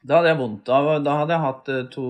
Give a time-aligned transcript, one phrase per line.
[0.00, 0.64] Da hadde jeg vondt.
[0.68, 2.04] Da, da hadde jeg hatt eh, to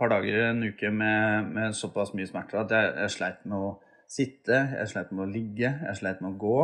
[0.00, 3.72] par dager, en uke, med, med såpass mye smerter at jeg, jeg, sleit med å
[4.08, 6.60] sitte, jeg sleit med å ligge, jeg sleit med å gå.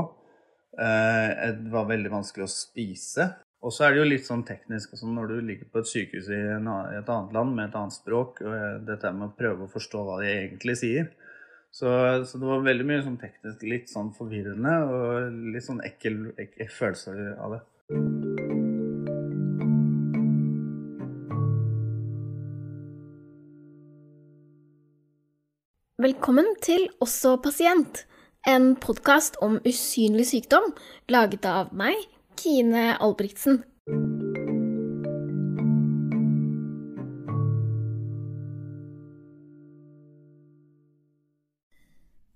[0.80, 3.28] Eh, det var veldig vanskelig å spise.
[3.64, 6.26] Og så er det jo litt sånn teknisk altså når du ligger på et sykehus
[6.28, 9.36] i, en, i et annet land med et annet språk, og eh, dette med å
[9.36, 11.12] prøve å forstå hva de egentlig sier.
[11.74, 11.90] Så,
[12.24, 16.70] så, det var veldig mye sånn teknisk litt sånn forvirrende og litt sånn ekkel, ekkel
[16.70, 18.33] følelse av det.
[26.04, 28.02] Velkommen til Også pasient,
[28.44, 30.66] en podkast om usynlig sykdom
[31.08, 31.96] laget av meg,
[32.36, 33.62] Kine Albrigtsen.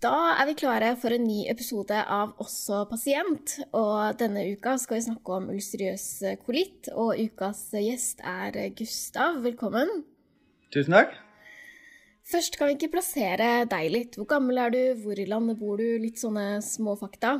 [0.01, 3.59] Da er vi klare for en ny episode av Også pasient.
[3.77, 6.09] Og denne uka skal vi snakke om ulcerøs
[6.41, 9.43] kolitt, og ukas gjest er Gustav.
[9.45, 10.07] Velkommen.
[10.73, 11.19] Tusen takk.
[12.29, 14.19] Først kan vi ikke plassere deg litt.
[14.19, 15.87] Hvor gammel er du, hvor i landet bor du?
[16.03, 17.39] Litt sånne små fakta.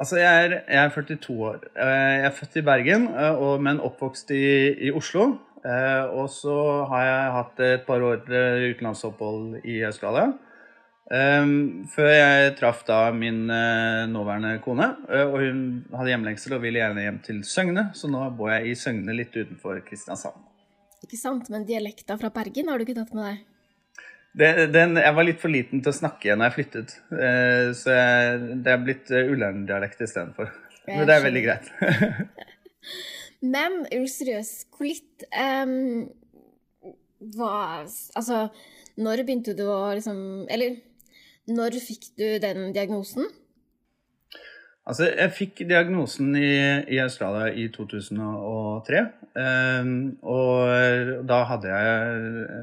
[0.00, 1.58] Altså, jeg er, jeg er 42 år.
[1.76, 3.04] Eh, jeg er født i Bergen,
[3.36, 4.46] og, men oppvokst i,
[4.88, 5.26] i Oslo.
[5.62, 6.56] Eh, og så
[6.90, 10.32] har jeg hatt et par år utenlandsopphold i Australia.
[11.92, 13.42] Før jeg traff da min
[14.08, 14.86] nåværende kone.
[15.26, 15.58] Og hun
[15.92, 19.36] hadde hjemlengsel og ville gjerne hjem til Søgne, så nå bor jeg i Søgne litt
[19.36, 20.38] utenfor Kristiansand.
[21.04, 23.42] Ikke sant, men dialekta fra Bergen har du ikke tatt med deg?
[24.32, 27.66] Det, den, jeg var litt for liten til å snakke igjen da jeg flyttet, eh,
[27.76, 30.48] så jeg, det er blitt uh, Ullern-dialekt istedenfor.
[30.88, 31.68] Men det er veldig greit.
[33.54, 36.06] Men ulcerøs kolitt um,
[37.34, 38.46] hva Altså,
[39.02, 40.18] når begynte du å liksom
[40.50, 40.80] Eller
[41.50, 43.26] når fikk du den diagnosen?
[44.82, 46.54] Altså, jeg fikk diagnosen i,
[46.90, 49.02] i Australia i 2003.
[49.38, 49.90] Eh,
[50.26, 52.56] og da hadde jeg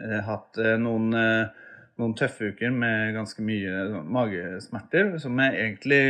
[0.00, 1.66] eh, hatt uh, noen, eh,
[1.98, 6.00] noen, tøffe uker med ganske mye magesmerter, som jeg egentlig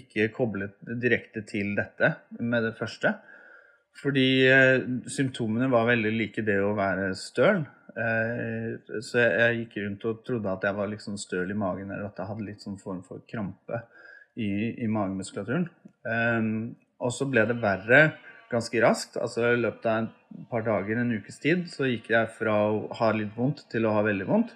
[0.00, 0.74] ikke koblet
[1.04, 3.14] direkte til dette med det første.
[3.98, 4.46] Fordi
[5.10, 7.64] symptomene var veldig like det å være støl.
[7.98, 12.06] så jeg, jeg, gikk rundt og trodde at jeg var liksom støl i magen, eller
[12.06, 13.80] at jeg hadde litt sånn form for krampe
[14.38, 14.50] i,
[14.84, 15.68] i magemuskulaturen.
[16.08, 18.00] Um, og så ble det verre
[18.52, 19.18] ganske raskt.
[19.20, 22.86] altså I løpet av et par dager, en ukes tid, så gikk jeg fra å
[23.00, 24.54] ha litt vondt til å ha veldig vondt.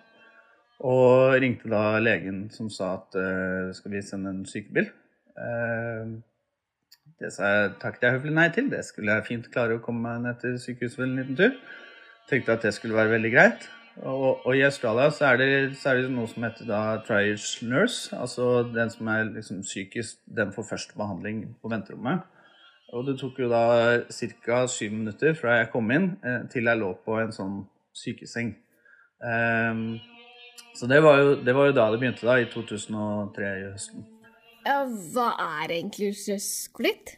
[0.82, 4.88] Og ringte da legen som sa at uh, skal vi sende en sykebil.
[5.38, 6.19] Uh,
[7.22, 8.70] det sa jeg takket jeg høflig nei til.
[8.72, 11.54] Det skulle jeg fint klare å komme meg ned til sykehuset for en liten tur.
[12.31, 13.69] Tenkte at det skulle være veldig greit.
[14.00, 17.66] Og, og, i Australia så er, det, så er, det, noe som heter da triage
[17.69, 18.14] nurse.
[18.16, 22.25] Altså den som er liksom psykisk, den får først behandling på venterommet.
[22.92, 24.64] Og det tok jo da ca.
[24.69, 27.62] syv minutter fra jeg kom inn eh, til jeg lå på en sånn
[27.97, 28.54] sykeseng.
[29.22, 30.00] Um,
[30.76, 34.04] så det var, jo, det var, jo, da det begynte, da, i 2003 i høsten.
[34.66, 34.82] Ja,
[35.14, 37.16] hva er egentlig ulcerøs kolitt?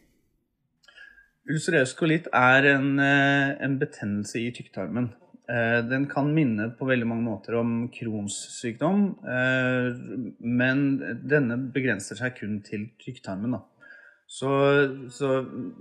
[1.50, 5.12] Ulcerøs kolitt er en, eh, en betennelse i tykktarmen.
[5.44, 9.90] Eh, den kan minne på veldig mange måter om Crohns sykdom, eh,
[10.40, 10.86] men
[11.20, 13.58] denne begrenser seg kun til tykktarmen.
[14.24, 14.48] Så,
[15.12, 15.34] så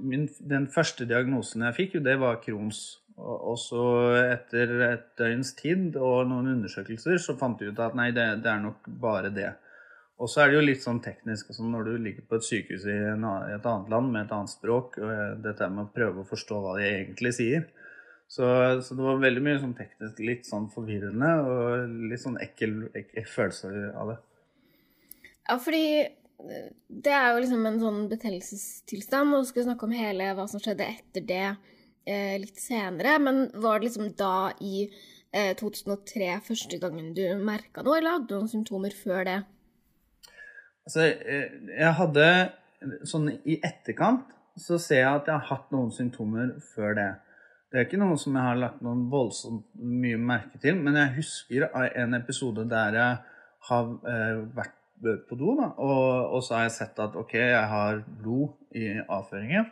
[0.03, 2.84] min, den første diagnosen jeg fikk, det var Crohns.
[3.24, 3.84] Og så
[4.18, 8.50] etter et døgns tid og noen undersøkelser så fant vi ut at nei, det, det,
[8.50, 9.51] er nok bare det.
[10.18, 12.88] Og så er det jo litt sånn teknisk altså når du ligger på et sykehus
[12.90, 16.28] i, et annet land med et annet språk, og eh, dette med å prøve å
[16.28, 17.69] forstå hva de egentlig sier,
[18.33, 18.47] så,
[18.81, 23.27] så, det var veldig mye sånn teknisk litt sånn forvirrende og litt sånn ekkel, ekkel
[23.29, 24.19] følelse av det.
[25.49, 29.94] Ja, fordi eh, det er jo liksom en sånn betennelsestilstand, og du skal snakke om
[29.94, 33.19] hele hva som skjedde etter det eh, litt senere.
[33.21, 38.31] Men var det liksom da i eh, 2003 første gangen du merka noe, eller hadde
[38.31, 39.39] du noen symptomer før det?
[40.88, 42.29] Altså, eh, jeg hadde
[43.07, 47.11] sånn i etterkant så ser jeg at jeg har hatt noen symptomer før det.
[47.73, 51.15] Det er ikke noe som jeg har lagt noe voldsomt mye merke til, men jeg
[51.15, 53.15] husker en episode der jeg
[53.69, 54.75] har eh, vært
[55.27, 56.03] på do, da, og,
[56.36, 59.71] og, så har jeg sett at ok, jeg har blod i avføringen.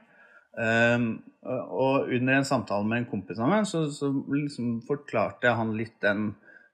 [0.52, 1.12] Um,
[1.46, 5.76] og under en samtale med en kompis av meg, så, så liksom forklarte jeg han
[5.78, 6.34] litt den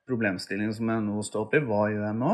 [0.09, 1.61] problemstillingen som jeg nå står oppi.
[1.67, 2.33] Hva gjør jeg nå?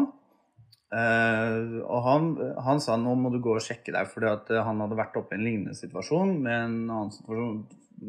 [0.93, 2.33] Uh, og han,
[2.69, 5.41] han, sa nå må du gå og sjekke deg, fordi han hadde vært oppe i
[5.41, 7.63] en lignende situasjon med en annen situasjon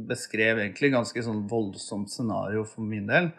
[0.09, 3.31] beskrev egentlig ganske sånn voldsomt scenario for min del.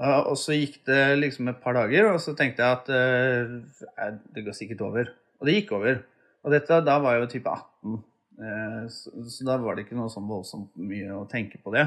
[0.00, 4.14] Uh, og så gikk det liksom et par dager, og så tenkte jeg at uh,
[4.34, 5.10] det går sikkert over.
[5.40, 6.00] Og det gikk over.
[6.44, 7.98] Og dette, da var jeg jo type 18.
[8.40, 9.10] Eh, så,
[9.44, 11.86] da var det ikke noe sånn voldsomt mye å tenke på det.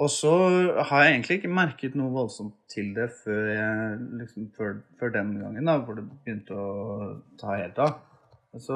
[0.00, 0.32] Og så
[0.86, 5.34] har jeg egentlig ikke merket noe voldsomt til det før, jeg, liksom, før, før den
[5.42, 6.68] gangen, da, hvor det begynte å
[7.40, 7.98] ta helt av.
[8.58, 8.74] Så,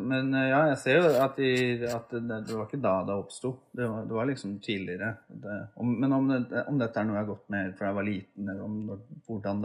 [0.00, 3.50] men ja, jeg ser jo at, de, at det, det, var ikke da det oppsto.
[3.68, 5.10] Det, det, var liksom tidligere.
[5.28, 8.08] Det, om, men om, om, dette er noe jeg har gått med fra jeg var
[8.08, 8.78] liten, eller om
[9.26, 9.60] hvordan,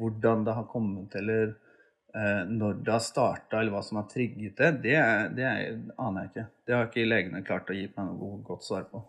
[0.00, 1.52] hvordan det har kommet, eller
[2.16, 4.96] eh, når det har starta, eller hva som har trigget det, det,
[5.36, 5.52] det,
[6.00, 6.46] aner jeg ikke.
[6.64, 9.04] Det har ikke legene klart å gi meg noe godt svar på.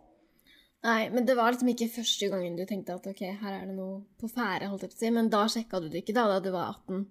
[0.83, 3.77] Nei, men det var liksom ikke første gangen du tenkte at ok, her er det
[3.77, 5.15] noe på ferde, holdt jeg på å si.
[5.15, 7.03] Men da sjekka du det ikke da, da du var 18?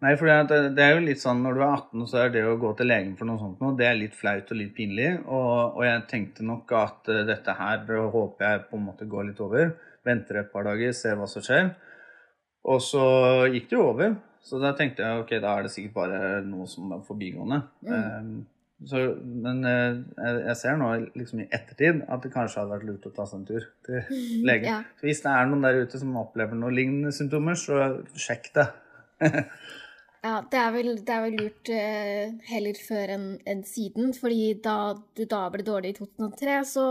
[0.00, 2.44] Nei, for det, det, er jo litt sånn når du er 18, så er det
[2.48, 5.10] å gå til legen for noe sånt noe, det er litt flaut og litt pinlig.
[5.26, 9.28] Og, og jeg tenkte nok at uh, dette her håper jeg på en måte går
[9.28, 9.74] litt over.
[10.08, 11.68] Venter et par dager, ser hva som skjer.
[12.72, 13.02] Og så
[13.52, 14.14] gikk det jo over.
[14.40, 17.60] Så da tenkte jeg ok, da er det sikkert bare noe som er forbigående.
[17.84, 17.92] Mm.
[17.92, 18.32] Um,
[18.88, 19.02] så,
[19.44, 20.00] men uh,
[20.46, 23.42] jeg ser nå liksom i ettertid at det kanskje hadde vært lurt å ta seg
[23.42, 24.00] en tur til
[24.48, 24.70] legen.
[24.70, 24.80] Ja.
[24.96, 28.70] Så hvis det er noen der ute som opplever noen lignende symptomer, så sjekk det.
[30.20, 34.12] Ja, det er vel, det er vel lurt eh, heller før enn en siden.
[34.12, 36.86] fordi da du da ble dårlig i 2003, så,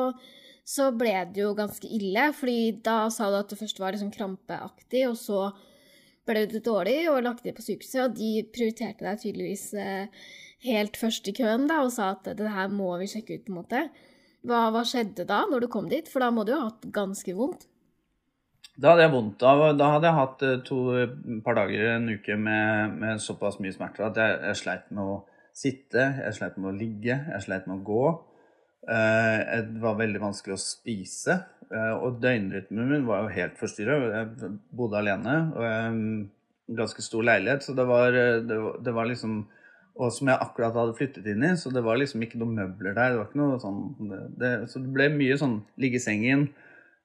[0.66, 2.32] så, ble det jo ganske ille.
[2.34, 5.52] fordi da sa du at det først var liksom krampeaktig, og så
[6.26, 8.02] ble du dårlig og lagt inn på sykehuset.
[8.08, 10.28] Og de prioriterte deg tydeligvis eh,
[10.66, 13.46] helt først i køen da, og sa at det her må vi sjekke ut.
[13.46, 13.88] på en måte.
[14.42, 16.10] Hva, hva skjedde da, når du kom dit?
[16.10, 17.70] For da må du jo ha hatt ganske vondt?
[18.80, 20.80] Da hadde jeg vondt av Da hadde jeg hatt eh, to
[21.46, 25.20] par dager, en uke med, med såpass mye smerter at jeg, jeg, sleit med å
[25.60, 28.04] sitte, jeg sleit med å ligge, jeg sleit med å gå.
[28.88, 31.42] Eh, det var veldig vanskelig å spise.
[31.68, 34.00] Eh, og døgnrytmen min var jo helt forstyrra.
[34.16, 35.40] Jeg bodde alene.
[35.56, 36.04] og en
[36.70, 39.40] Ganske stor leilighet, så det var, det var, det var liksom
[40.00, 42.94] og som jeg akkurat hadde flyttet inn i, så det var liksom ikke noen møbler
[42.94, 43.10] der.
[43.12, 43.80] det var ikke noe sånn,
[44.40, 46.46] det, Så det ble mye sånn ligge i sengen,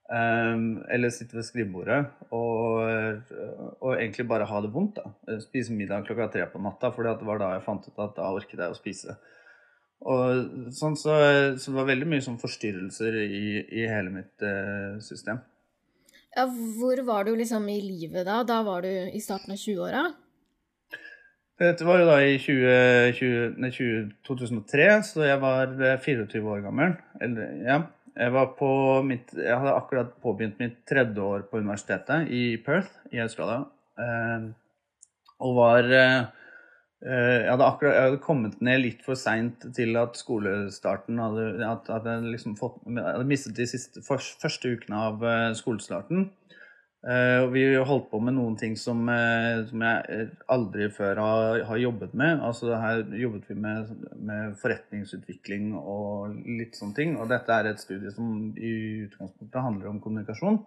[0.04, 1.96] eller sitte ved skrivebordet
[2.28, 3.30] og,
[3.80, 4.98] og, egentlig bare ha det vondt.
[5.00, 5.38] da.
[5.40, 8.28] Spise middag klokka tre på natta, for det var da jeg fant ut at da
[8.36, 9.16] orket jeg å spise.
[10.04, 11.16] Og sånn så,
[11.56, 13.44] så det var veldig mye sånn forstyrrelser i,
[13.80, 15.40] i hele mitt uh, system.
[16.34, 18.42] Ja, hvor var du liksom i livet da?
[18.46, 20.04] Da var du i starten av 20-åra?
[21.62, 23.70] Dette var jo da i 20, 20, nei,
[24.26, 26.96] 2003, så jeg var 24 eh, år gammel.
[27.22, 27.76] Eller, ja.
[28.14, 28.30] Jeg,
[29.08, 33.64] mitt, jeg, hadde akkurat påbegynt mitt tredje år på universitetet i Perth i Australia.
[33.98, 34.46] Eh,
[35.42, 36.20] og var eh,
[37.04, 41.90] jeg, hadde akkurat, jeg hadde kommet ned litt for seint til at skolestarten hadde, at,
[41.92, 46.28] at jeg, liksom fått, hadde mistet de siste, første ukene av eh, skolestarten.
[47.04, 51.80] Uh, vi holdt på med noen ting som, uh, som jeg aldri før har, har,
[51.82, 52.40] jobbet med.
[52.40, 57.12] Altså Her jobbet vi med, med, forretningsutvikling og litt sånne ting.
[57.20, 58.72] Og dette er et studie som i
[59.04, 60.62] utgangspunktet handler om kommunikasjon.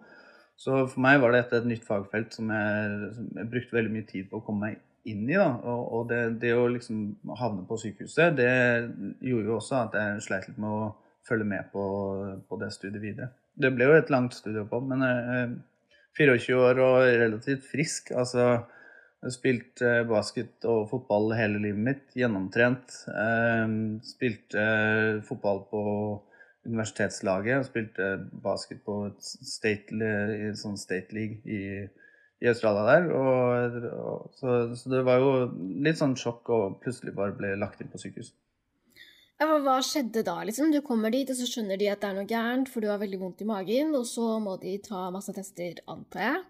[0.58, 4.06] Så for meg var dette et nytt fagfelt som jeg, som jeg brukte veldig mye
[4.06, 5.34] tid på å komme meg inn i.
[5.34, 7.02] da, Og, og det, det, å liksom
[7.38, 8.52] havne på sykehuset, det
[9.26, 10.92] gjorde jo også at jeg sleit litt med å
[11.26, 11.82] følge med på,
[12.46, 13.30] på det studiet videre.
[13.58, 15.50] Det ble jo et langt studie på, men jeg,
[16.18, 18.12] 24 år og relativt frisk.
[18.16, 18.44] Altså,
[19.18, 22.04] jeg har spilt eh, basket og fotball hele livet mitt.
[22.18, 22.94] Gjennomtrent.
[23.10, 23.76] Eh,
[24.06, 25.82] spilte eh, fotball på
[26.68, 27.58] universitetslaget.
[27.58, 28.10] Og spilte
[28.44, 30.12] basket på state,
[30.60, 31.86] sånn state league i,
[32.38, 33.08] i Australia der.
[33.18, 35.32] Og, og, så, så, det var jo
[35.82, 38.34] litt sånn sjokk å plutselig bare bli lagt inn på sykehus.
[39.38, 40.72] Hva skjedde da, liksom?
[40.74, 42.98] Du kommer dit, og så skjønner de at det er noe gærent, for du har
[42.98, 46.40] veldig vondt i magen, og så må de ta masse tester, antar jeg.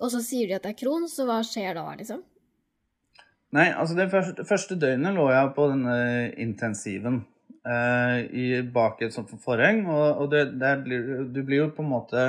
[0.00, 2.22] Og så sier de at det er Crohn, så hva skjer da, liksom?
[3.56, 5.98] Nei, altså det første, første døgnet lå jeg på denne
[6.42, 7.20] intensiven
[7.68, 10.48] eh, i, bak et sånt forheng, og, og det,
[10.88, 12.26] blir, du blir jo på en måte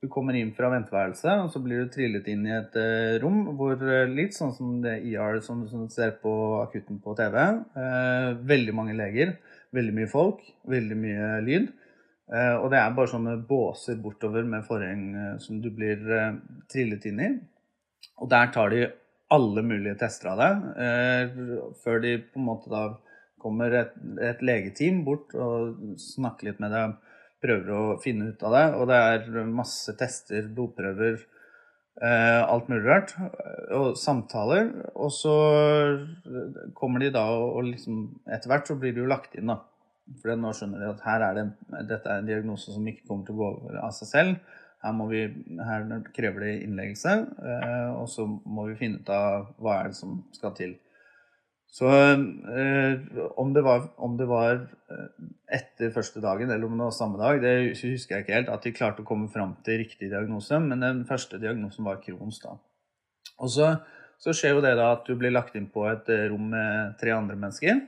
[0.00, 3.42] du kommer inn fra venteværelset, og så blir du trillet inn i et uh, rom
[3.58, 7.36] hvor uh, litt sånn som det IR som, som, du ser på akutten på TV.
[7.76, 9.34] Uh, eh, veldig mange leger,
[9.76, 10.40] veldig mye folk,
[10.72, 11.68] veldig mye lyd.
[12.30, 15.00] og det er bare sånne båser bortover med forheng
[15.42, 15.98] som du blir
[16.70, 17.30] trillet inn i.
[18.22, 18.84] Og der tar de
[19.34, 21.40] alle mulige tester av deg,
[21.82, 22.84] før de på en måte da
[23.42, 26.94] kommer et, et legeteam bort og snakker litt med deg
[27.42, 28.64] prøver å finne ut av det.
[28.78, 31.24] Og det er masse tester, blodprøver,
[32.02, 33.14] eh, alt mulig rart.
[33.76, 34.70] Og samtaler.
[34.94, 35.34] Og så
[36.76, 39.60] kommer de da og liksom Etter hvert så blir de jo lagt inn, da.
[40.18, 41.44] For nå skjønner de at her er det,
[41.86, 44.56] dette er en diagnose som ikke kommer til å gå over av seg selv.
[44.80, 45.20] Her, vi,
[45.60, 45.84] her
[46.16, 47.12] krever det innleggelse,
[47.52, 50.72] eh, og så må vi finne ut av hva er det som skal til.
[51.70, 52.98] Så eh,
[53.38, 57.20] om, det var, om, det var, eh, etter første dagen eller om det var samme
[57.20, 58.50] dag, det husker jeg ikke helt.
[58.50, 60.58] At de klarte å komme fram til riktig diagnose.
[60.64, 62.42] Men den første diagnosen var Crohns.
[63.38, 63.70] Og så,
[64.18, 66.96] så, skjer jo det da at du blir lagt inn på et eh, rom med
[67.00, 67.84] tre andre mennesker.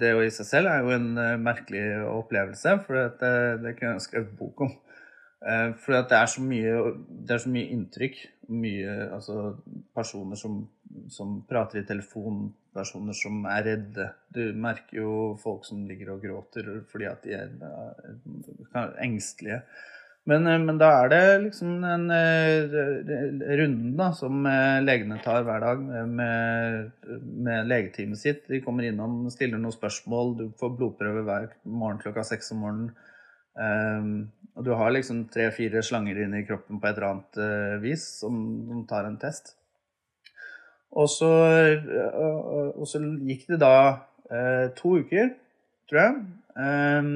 [0.00, 1.12] Det i seg selv er jo en
[1.44, 4.72] merkelig opplevelse, for det, det kunne jeg skrevet bok om.
[5.84, 6.76] For det er mye,
[7.28, 8.16] det er så mye inntrykk.
[8.48, 9.58] Mye altså,
[9.96, 10.62] personer som,
[11.10, 14.10] som, prater i telefon, personer som er redde.
[14.34, 17.50] Du merker jo folk som ligger og gråter fordi at de er,
[18.74, 19.62] er engstelige.
[20.24, 24.46] Men, eh, men, da er det liksom den runde runden da, som
[24.86, 28.46] legene tar hver dag med, med legeteamet sitt.
[28.48, 32.94] De kommer innom, stiller noen spørsmål, du får blodprøve hver morgen klokka seks om morgenen.
[33.54, 38.06] Um, og du har liksom tre-fire slanger inni kroppen på et eller annet uh, vis
[38.20, 39.54] som, som, tar en test.
[40.94, 41.30] Og så,
[41.82, 43.76] uh, og så gikk det da
[44.30, 45.32] uh, to uker,
[45.90, 46.20] tror jeg.
[46.54, 47.08] Um,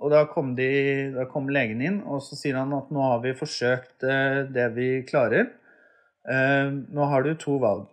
[0.00, 0.70] og da kom, de,
[1.12, 4.06] da kom, legen inn, og så sier han at nå har vi forsøkt
[4.54, 5.50] det vi klarer.
[6.28, 7.88] Ehm, nå har du to valg.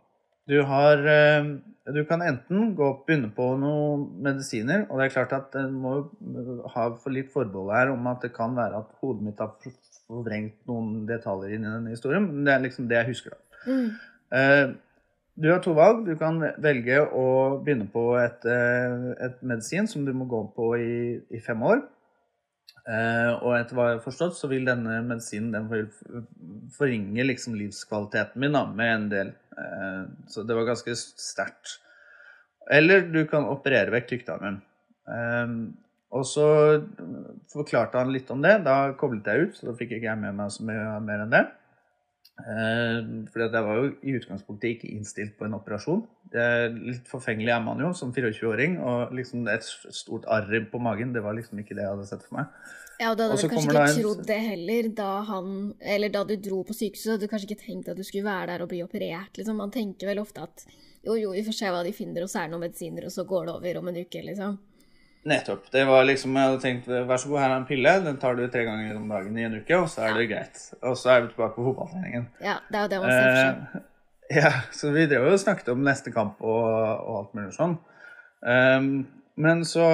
[0.47, 1.49] Du, har, eh,
[1.93, 5.75] du kan enten gå og begynne på noen medisiner, og det er klart at en
[5.83, 5.95] må
[6.73, 9.55] ha for litt forbehold her om at det kan være at hodet mitt har
[10.07, 13.63] forvrengt noen detaljer inn i denne historien, men det er liksom det jeg husker, da.
[13.67, 13.87] Mm.
[15.37, 16.01] Du har to valg.
[16.07, 17.27] Du kan velge å
[17.61, 21.83] begynne på et, eh, et medisin som du må gå på i, i fem år.
[22.87, 25.85] Eh, og etter hva jeg har forstått, så vil denne medisinen den vil
[26.73, 29.33] forringe liksom livskvaliteten min da, med en del.
[29.59, 31.77] Eh, så det var ganske sterkt.
[32.71, 34.57] Eller du kan operere vekk tykktarmen.
[35.05, 35.53] Eh,
[36.17, 36.47] og så
[37.53, 38.57] forklarte han litt om det.
[38.65, 41.37] Da koblet jeg ut, så da fikk ikke jeg med meg så mye mer enn
[41.37, 41.45] det.
[42.37, 42.97] Eh,
[43.31, 46.03] fordi jeg var jo i utgangspunktet ikke innstilt på en operasjon.
[46.83, 51.23] litt forfengelig er man jo som 24-åring, og liksom et stort arr på magen, det
[51.23, 52.51] var liksom ikke det jeg hadde sett for meg.
[52.97, 53.99] Ja, og da hadde du kanskje ikke en...
[54.01, 55.49] trodd det heller da han
[55.85, 58.55] Eller da du dro på sykehuset, hadde du kanskje ikke tenkt at du skulle være
[58.55, 59.59] der og bli operert, liksom.
[59.61, 60.65] Man tenker vel ofte at
[61.05, 63.13] jo, jo, vi får se hva de finner, og så er det noen medisiner, og
[63.13, 64.57] så går det over om en uke, liksom.
[65.27, 65.65] Nettopp.
[65.73, 67.93] Det var liksom, Jeg hadde tenkt vær så god, her er en pille.
[68.05, 70.63] Den tar du tre ganger om dagen i en uke, og så er det greit.
[70.81, 72.29] Og så er vi tilbake på fotballtreningen.
[72.43, 73.59] Ja, det er jo det man ser for seg.
[73.75, 73.85] Uh,
[74.37, 77.77] ja, så vi drev og snakket om neste kamp og, og alt mulig sånn.
[78.47, 78.89] Um,
[79.37, 79.85] men så,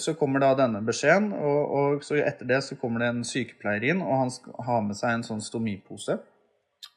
[0.00, 3.84] så, kommer da denne beskjeden, og, og, så etter det så kommer det en sykepleier
[3.90, 6.16] inn, og han skal ha med seg en sånn stomipose.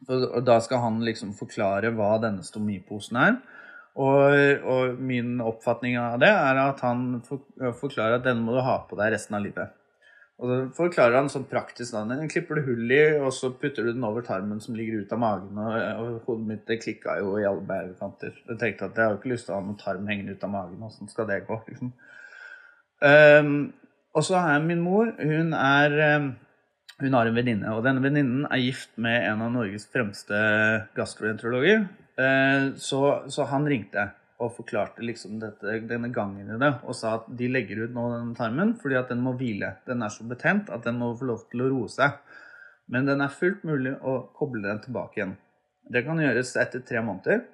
[0.07, 3.35] Og da skal han liksom forklare hva denne stomiposen er.
[3.99, 8.77] Og, og, min oppfatning av det er at han forklarer at denne må du ha
[8.87, 9.73] på deg resten av livet.
[10.41, 13.85] Og så forklarer han sånn praktisk da, den klipper du hull i, og så putter
[13.85, 15.59] du den over tarmen som ligger ut av magen.
[15.59, 18.39] Og, og hodet mitt det klikka jo i alle bærekanter.
[18.47, 20.47] Jeg tenkte at jeg har jo ikke lyst til å ha noen tarm hengende ut
[20.47, 20.87] av magen.
[20.87, 21.59] Åssen skal det gå?
[21.67, 21.91] liksom?
[23.01, 23.53] Um,
[24.17, 26.25] og så har jeg min mor Hun er um,
[27.01, 30.37] hun har en venninne, og denne venninnen er gift med en av Norges fremste
[30.97, 31.87] gastroenterologer.
[32.19, 33.01] Eh, så,
[33.31, 34.09] så, han ringte
[34.41, 38.07] og forklarte liksom dette, denne gangen i det og sa at de legger ut nå
[38.11, 39.75] den tarmen fordi at den må hvile.
[39.87, 42.17] Den er så betent at den må få lov til å roe seg.
[42.91, 45.37] Men den er fullt mulig å koble den tilbake igjen.
[45.91, 47.45] Det kan gjøres etter tre måneder.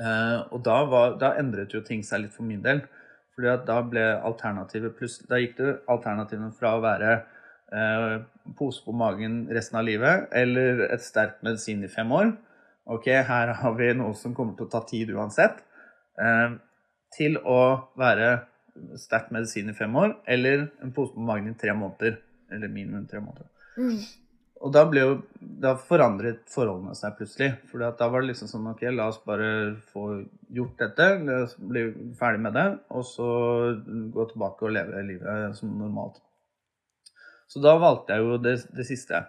[0.00, 2.82] Eh, og da, var, da endret jo ting seg litt for min del.
[3.34, 7.14] Fordi at da ble alternativet plutselig Da gikk det alternativene fra å være
[7.74, 8.18] eh,
[8.58, 12.30] pose på magen resten av livet eller et sterkt medisin i fem år
[12.84, 15.62] Ok, her har vi noe som kommer til å ta tid uansett.
[16.20, 16.56] Eh,
[17.16, 17.60] til å
[17.98, 18.34] være
[19.00, 22.18] sterkt medisin i fem år, eller en pose på magen i tre måneder.
[22.52, 23.48] Eller minimum tre måneder.
[23.78, 23.96] Mm.
[24.64, 27.50] Og da, ble jo, da forandret forholdene seg plutselig.
[27.70, 29.48] For da var det liksom sånn Ok, la oss bare
[29.92, 30.04] få
[30.56, 31.08] gjort dette.
[31.26, 31.82] La oss bli
[32.20, 32.66] ferdig med det.
[32.94, 33.28] Og så
[34.14, 36.20] gå tilbake og leve livet som normalt.
[37.50, 39.20] Så da valgte jeg jo det, det siste.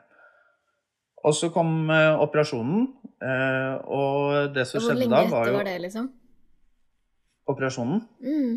[1.25, 2.85] Og så kom uh, operasjonen,
[3.23, 6.11] uh, og det som skjedde da, var jo Hvor lenge etter var det, liksom?
[7.49, 7.99] Operasjonen?
[8.21, 8.53] Mm.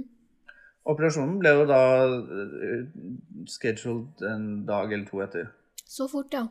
[0.88, 1.82] Operasjonen ble jo da
[2.12, 2.86] uh,
[3.48, 5.48] scheduled en dag eller to etter.
[5.88, 6.44] Så fort, ja.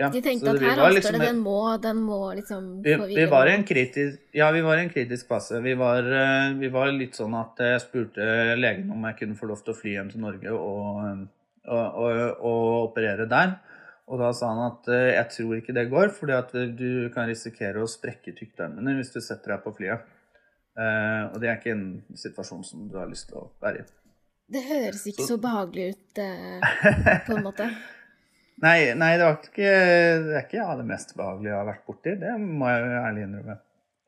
[0.00, 3.28] ja De tenkte at her haster liksom, det, den må, den må liksom vi, vi,
[3.28, 5.60] var i en kritisk, Ja, vi var i en kritisk fase.
[5.60, 6.08] Vi var,
[6.56, 9.80] vi var, litt sånn at jeg spurte legen om jeg kunne få lov til å
[9.82, 11.24] fly hjem til Norge og,
[11.68, 13.58] og, og, og operere der.
[14.08, 17.28] Og da sa han at eh, jeg tror ikke det går, fordi at du kan
[17.28, 20.06] risikere å sprekke tykktarmene hvis du setter deg på flyet.
[20.78, 23.86] Uh, og det er ikke en situasjon som du har lyst til å være i.
[24.54, 27.66] Det høres ikke så, så behagelig ut, uh, på en måte.
[28.64, 29.72] nei, nei, det, ikke,
[30.28, 32.14] det er ikke ja, det mest behagelige jeg har vært borti.
[32.22, 33.58] Det må jeg ærlig innrømme.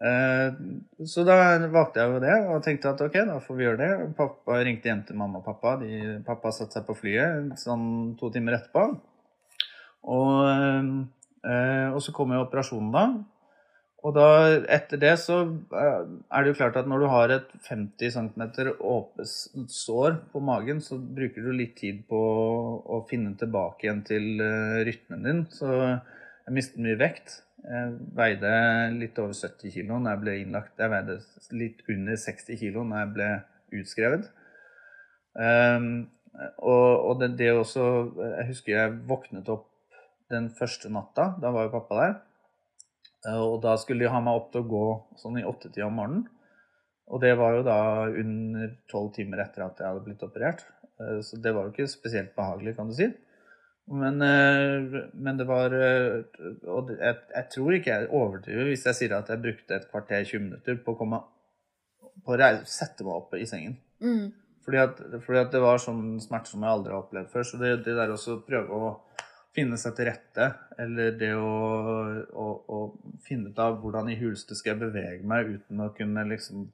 [0.00, 3.83] Uh, så da valgte jeg jo det og tenkte at ok, da får vi gjøre
[3.83, 4.09] det.
[4.23, 5.75] Pappa ringte hjem til mamma og pappa.
[5.83, 8.87] De, pappa satte seg på flyet sånn to timer etterpå.
[10.09, 10.47] Og,
[11.45, 13.04] eh, og så kom jo operasjonen da.
[14.00, 14.28] Og da,
[14.73, 15.42] etter det så
[15.76, 18.47] eh, er det jo klart at når du har et 50 cm
[18.78, 22.21] åpent sår på magen, så bruker du litt tid på
[22.80, 24.42] å finne tilbake igjen til
[24.88, 25.45] rytmen din.
[25.52, 27.40] Så jeg mistet mye vekt.
[27.61, 28.52] Jeg veide
[28.97, 30.78] litt over 70 kg når jeg ble innlagt.
[30.80, 31.19] Jeg veide
[31.61, 33.28] litt under 60 kg når jeg ble
[33.80, 34.30] utskrevet.
[35.30, 35.90] Um,
[36.59, 37.85] og, og det, det, også
[38.19, 39.69] Jeg husker jeg våknet opp
[40.30, 41.34] den første natta.
[41.42, 42.18] Da var jo pappa der.
[43.37, 44.84] Og da skulle de ha meg opp til å gå
[45.20, 46.28] sånn i åttetida om morgenen.
[47.10, 50.62] Og det var jo da under tolv timer etter at jeg hadde blitt operert.
[51.00, 53.08] Eh, så det var jo ikke spesielt behagelig, kan du si.
[53.90, 56.20] Men, eh, men, det var eh,
[56.70, 60.22] Og jeg, jeg, tror ikke jeg overdriver hvis jeg sier at jeg brukte et kvarter
[60.22, 61.18] 20 minutter på å komme
[62.22, 63.75] på å sette meg opp i sengen.
[64.04, 64.30] Mm.
[64.62, 67.46] Fordi, at, fordi, at, det var sånn smerte som jeg aldri har opplevd før.
[67.49, 68.92] Så det, det der også prøve å
[69.57, 70.47] finne seg til rette,
[70.78, 71.52] eller det å,
[72.30, 72.80] å, å
[73.26, 76.69] finne ut av hvordan i huleste skal jeg bevege meg uten å kunne liksom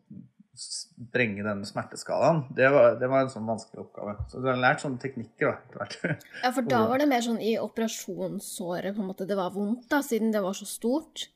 [0.57, 4.15] sprenge denne smerteskalaen, det var, det var, en sånn vanskelig oppgave.
[4.31, 5.87] Så du har lært sånne teknikker da,
[6.45, 9.85] Ja, for da var det mer sånn i operasjonssåret på en måte det var vondt,
[9.93, 11.29] da, siden det var så stort?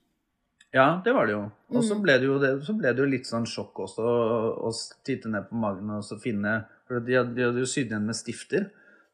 [0.73, 1.44] Ja, det var det jo.
[1.75, 2.02] Og så mm.
[2.04, 4.70] ble det jo, det, ble det jo litt sånn sjokk også å
[5.06, 8.06] titte ned på magen og så finne For de hadde, de hadde jo sydd igjen
[8.06, 8.68] med stifter.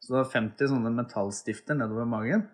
[0.07, 2.45] Så det var 50 sånne metallstifter nedover magen.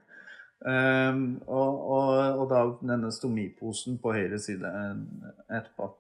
[0.65, 2.07] Um, og, og,
[2.39, 4.72] og, da denne stomiposen på høyre side
[5.53, 5.91] etterpå.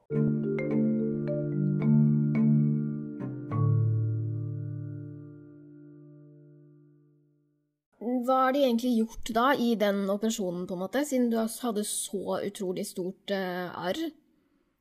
[8.23, 11.83] hva har de egentlig gjort da i den operasjonen, på en måte, siden du hadde
[11.85, 13.99] så utrolig stort uh, arr?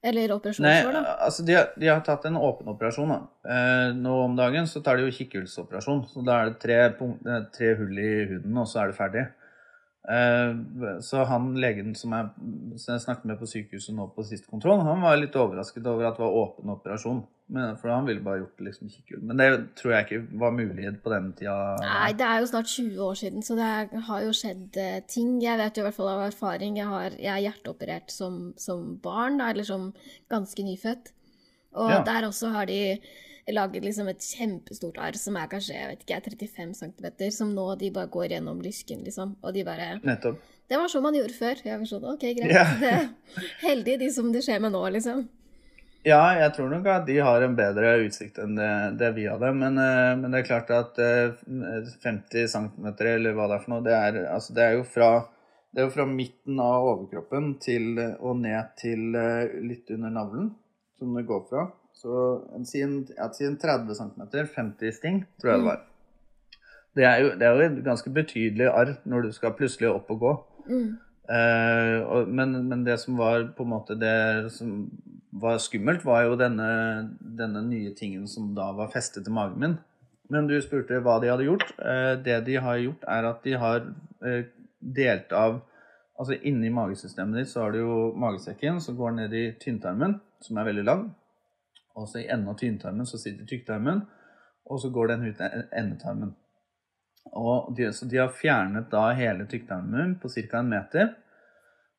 [0.02, 1.02] Eller operasjonssår, da?
[1.22, 3.12] Altså de har, de har, tatt en åpen operasjon.
[3.12, 3.20] da.
[3.46, 6.02] Eh, nå om dagen så tar de jo kikkhullsoperasjon.
[6.10, 8.98] Så da er det tre, punkt, eh, tre hull i huden, og så er det
[8.98, 9.24] ferdig.
[10.02, 10.56] Eh,
[11.00, 12.30] så han legen som jeg,
[12.80, 16.08] som jeg, snakket med på sykehuset nå på siste kontroll, han var litt overrasket over
[16.08, 17.22] at det var åpen operasjon.
[17.52, 19.24] Men, for han ville bare gjort det liksom kikkhull.
[19.28, 21.56] Men det tror jeg ikke var mulighet på den tida.
[21.82, 23.66] Nei, det er jo snart 20 år siden, så det
[24.06, 25.34] har jo skjedd uh, ting.
[25.42, 26.78] Jeg vet jo i hvert fall av erfaring.
[26.80, 29.90] Jeg, har, jeg er hjerteoperert som, som barn, da, eller som
[30.32, 31.12] ganske nyfødt.
[31.76, 32.00] Og ja.
[32.08, 32.80] der også har de
[33.50, 37.66] laget liksom et kjempestort arr som er kanskje jeg vet ikke, 35 cm, som nå
[37.80, 39.36] de bare går gjennom lysken, liksom.
[39.42, 40.40] Og de bare Nettopp.
[40.70, 41.58] Det var sånn man gjorde før.
[41.66, 42.54] Jeg var sånn, ok, greit.
[42.54, 42.66] Ja.
[42.80, 45.26] det heldig de som det skjer med nå, liksom.
[46.02, 49.52] Ja, jeg tror nok at de har en bedre utsikt enn det, det vi hadde.
[49.54, 53.74] Men, eh, men, det er klart at 50 eh, cm, eller hva det er for
[53.74, 55.10] noe, det er, altså det er, jo, fra,
[55.70, 60.50] det er jo fra midten av overkroppen til, og ned til eh, litt under navlen,
[60.98, 61.68] som det går fra.
[62.02, 64.22] Så en, siden, siden 30 cm,
[64.56, 65.82] 50 sting, tror jeg det var.
[66.96, 70.10] Det er, jo, det er jo et ganske betydelig arr når du skal plutselig opp
[70.12, 70.32] og gå.
[70.66, 70.88] Mm.
[71.30, 74.90] Eh, og, men, men, det som var på en måte det som
[75.32, 76.68] var skummelt, var jo denne,
[77.22, 79.78] denne nye tingen som da var festet til magen min.
[80.32, 81.70] Men du spurte hva de hadde gjort.
[81.78, 83.86] Eh, det de har gjort, er at de har
[84.26, 84.48] eh,
[84.80, 85.62] delt av
[86.22, 90.12] Altså inni magesystemet ditt så har du jo magesekken som går ned i tynntarmen,
[90.44, 91.00] som er veldig lang.
[91.98, 94.04] Og så i enden av tynntarmen så sitter tykktarmen,
[94.70, 96.34] og så går den ut i endetarmen.
[97.38, 100.58] Og de, så de har fjernet da hele tykktarmen på ca.
[100.58, 101.12] en meter.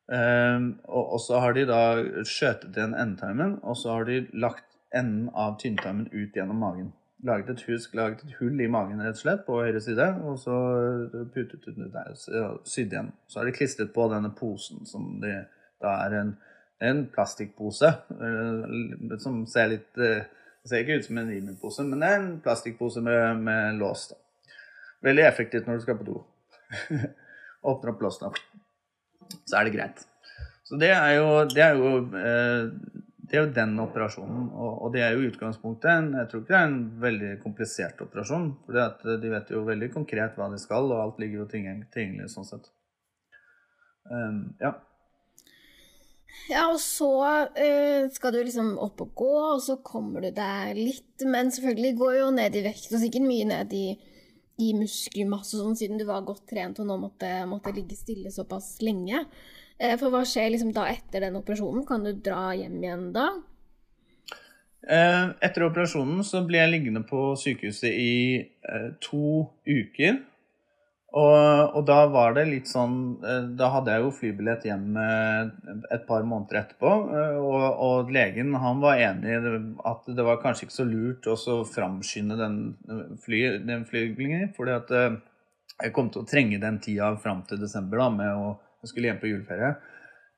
[0.04, 1.80] Um, og, og, så har de da
[2.28, 6.92] skjøtet igjen endetarmen, og så har de lagt enden av tynntarmen ut gjennom magen.
[7.24, 10.36] Laget et, husk, laget et hull i magen rett og slett på høyre side, og
[10.42, 10.56] så
[11.32, 12.12] putet ut der,
[12.68, 13.14] sydd igjen.
[13.26, 15.38] Så har de klistret på denne posen, som de,
[15.80, 16.34] da er en,
[16.90, 22.08] en plastikkpose, uh, som ser litt Det ser ikke ut som en Rimi-pose, men det
[22.08, 24.06] er en plastikkpose med, med lås.
[24.12, 24.16] da.
[25.04, 26.18] Veldig effektivt når du skal på do.
[27.68, 28.38] Åpner opp låsen,
[29.44, 30.04] så er det greit.
[30.64, 34.46] Så det er jo, det er jo, eh, det er jo den operasjonen.
[34.54, 36.08] Og, det er jo utgangspunktet.
[36.16, 38.48] Jeg tror ikke det er en veldig komplisert operasjon.
[38.64, 42.48] For de vet jo veldig konkret hva de skal, og alt ligger jo tilgjengelig sånn
[42.48, 42.70] sett.
[44.08, 44.74] Um, ja.
[46.50, 47.10] Ja, og så
[47.56, 51.94] uh, skal du liksom opp og gå, og så kommer du deg litt Men selvfølgelig
[52.00, 53.86] går jo ned i vekt, og sikkert mye ned i
[54.62, 58.76] i muskelmasse, sånn, siden du var godt trent og nå måtte, måtte ligge stille såpass
[58.86, 59.24] lenge.
[59.80, 61.82] Uh, for hva skjer liksom da etter den operasjonen?
[61.88, 63.24] Kan du dra hjem igjen da?
[64.84, 68.14] Uh, etter operasjonen så ble jeg liggende på sykehuset i
[69.02, 70.22] to uker.
[71.14, 76.02] Og, og, da var det litt sånn eh, Da hadde jeg jo flybillett hjem et
[76.08, 76.90] par måneder etterpå.
[77.14, 79.52] Eh, og, og legen han var enig i
[79.92, 82.58] at det var kanskje ikke så lurt å framskynde den,
[83.22, 84.50] fly, den flyglingen.
[84.56, 85.20] fordi at eh,
[85.84, 89.08] jeg kom til å trenge den tida fram til desember da, med å jeg skulle
[89.08, 89.68] hjem på juleferie.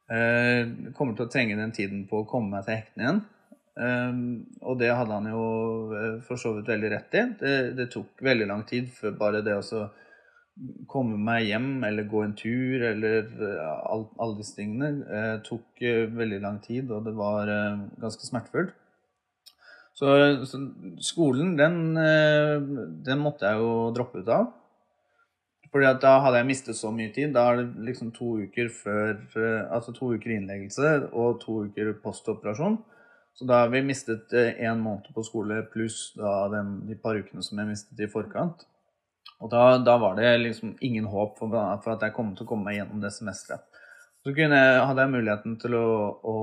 [0.06, 3.16] Jeg kommer til å trenge den tiden på å komme meg til hektene igjen.
[4.62, 7.24] og det hadde han jo for så vidt veldig rett i.
[7.40, 9.88] Det, det tok veldig lang tid før bare det å
[10.88, 16.06] komme meg hjem eller gå en tur eller alle, all disse tingene eh, tok eh,
[16.08, 18.72] veldig lang tid, og det var eh, ganske smertefullt.
[19.96, 20.08] Så,
[20.44, 20.60] så,
[21.00, 22.60] skolen, den, eh,
[23.04, 24.50] den, måtte jeg jo droppe ut av.
[25.72, 27.32] Fordi da hadde jeg mistet så mye tid.
[27.32, 31.94] Da er det liksom to uker før eh, Altså to uker innleggelse og to uker
[32.04, 32.76] postoperasjon.
[33.36, 37.44] Så da har vi mistet én eh, måned på skole pluss da de par ukene
[37.44, 38.68] som jeg mistet i forkant.
[39.42, 42.50] Og da, da, var det liksom ingen håp for, for, at jeg kom til å
[42.50, 43.66] komme meg gjennom det semesteret.
[44.26, 45.88] Så kunne, hadde jeg muligheten til å,
[46.26, 46.38] å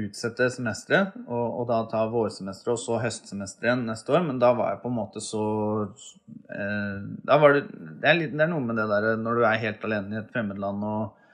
[0.00, 4.22] utsette semesteret, og, og, da ta vårsemesteret og så høstsemesteret igjen neste år.
[4.24, 5.42] Men da var jeg på en måte så
[5.84, 9.44] eh, da var det, det, er litt, det, er noe med det der når du
[9.44, 11.28] er helt alene i et fremmedland og,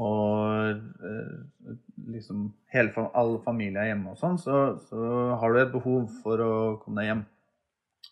[0.00, 1.76] og eh,
[2.14, 5.12] liksom hele, alle familier er hjemme og sånn, så, så
[5.42, 7.24] har du et behov for å komme deg hjem.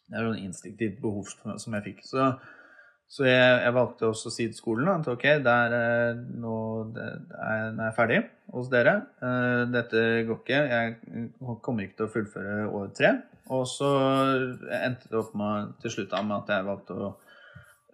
[0.09, 2.01] Det er en instinktivt behov som jeg fikk.
[2.09, 2.31] Så,
[3.12, 6.55] så jeg, jeg, valgte også å si til skolen at ok, der, eh, nå,
[6.97, 8.21] er, er jeg ferdig
[8.55, 8.94] hos dere.
[9.21, 10.62] Eh, dette går ikke.
[10.73, 13.14] Jeg kommer ikke til å fullføre år tre.
[13.53, 13.90] Og så
[14.81, 17.12] endte det opp med, til slutt med at jeg valgte å,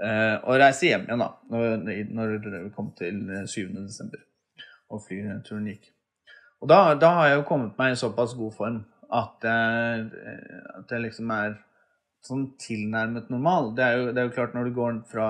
[0.02, 1.76] eh, å reise hjem igjen da, når,
[2.14, 3.74] når det kom til 7.
[3.82, 4.22] desember
[4.90, 5.90] og flyturen gikk.
[6.62, 8.82] Og da, da, har jeg jo kommet meg i såpass god form
[9.14, 10.04] at jeg,
[10.78, 11.58] at jeg liksom er
[12.28, 13.72] sånn tilnærmet normal.
[13.76, 15.26] Det er, jo, det er, jo, klart Når du går fra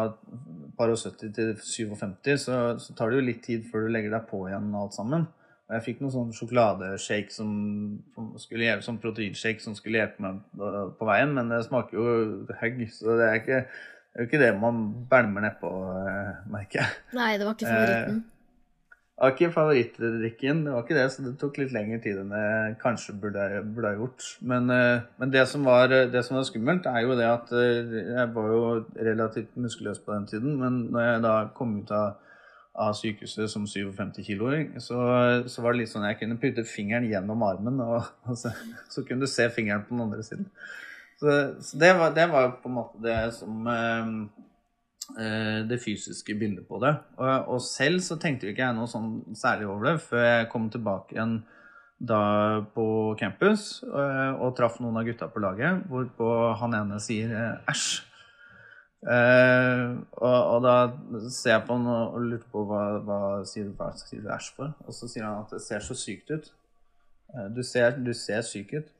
[0.78, 4.14] par og 70 til 57, så, så, tar det jo litt tid før du legger
[4.14, 5.26] deg på igjen alt sammen.
[5.64, 7.50] Og jeg fikk noen sånn sjokoladeshake som,
[8.42, 10.42] skulle hjelpe, sånn proteinshake som skulle hjelpe meg
[10.98, 12.04] på veien, men det smaker jo
[12.60, 17.00] hugg, så det er ikke, det er ikke det man bælmer nedpå, eh, merker jeg.
[17.16, 18.20] Nei, det var ikke favoritten.
[18.20, 18.33] Eh,
[19.14, 22.32] det var ikke favorittdrikken, det var ikke det, så det tok litt lengre tid enn
[22.34, 23.44] jeg kanskje burde,
[23.76, 24.24] burde ha gjort.
[24.42, 27.94] Men, eh, men det, som var, det, som var, skummelt, er jo det at eh,
[28.08, 28.64] jeg var jo
[28.98, 30.56] relativt muskuløs på den tiden.
[30.58, 32.16] Men når jeg da kom ut av,
[32.74, 34.98] av sykehuset som 57-kiloåring, så,
[35.46, 38.50] så, var det litt sånn jeg kunne putte fingeren gjennom armen, og, og så,
[38.90, 40.50] så, kunne du se fingeren på den andre siden.
[41.22, 44.53] Så, så det, var, det, var, på en måte det som eh, Eh,
[45.14, 46.94] det fysiske bildet på det.
[47.20, 51.16] Og, selv så tenkte ikke jeg noe sånn særlig over det før jeg kom tilbake
[51.16, 51.34] igjen
[51.98, 52.86] da på
[53.18, 56.28] campus eh, og traff noen av gutta på laget, hvorpå
[56.60, 57.86] han ene sier eh, æsj.
[59.04, 59.86] Eh,
[60.16, 63.92] og, og, da ser jeg på han og, lurer på hva, hva sier du, hva
[64.00, 64.74] sier du æsj for.
[64.86, 66.50] Og så sier han at det ser så sykt ut.
[67.34, 68.92] Eh, du, ser, du ser syk ut.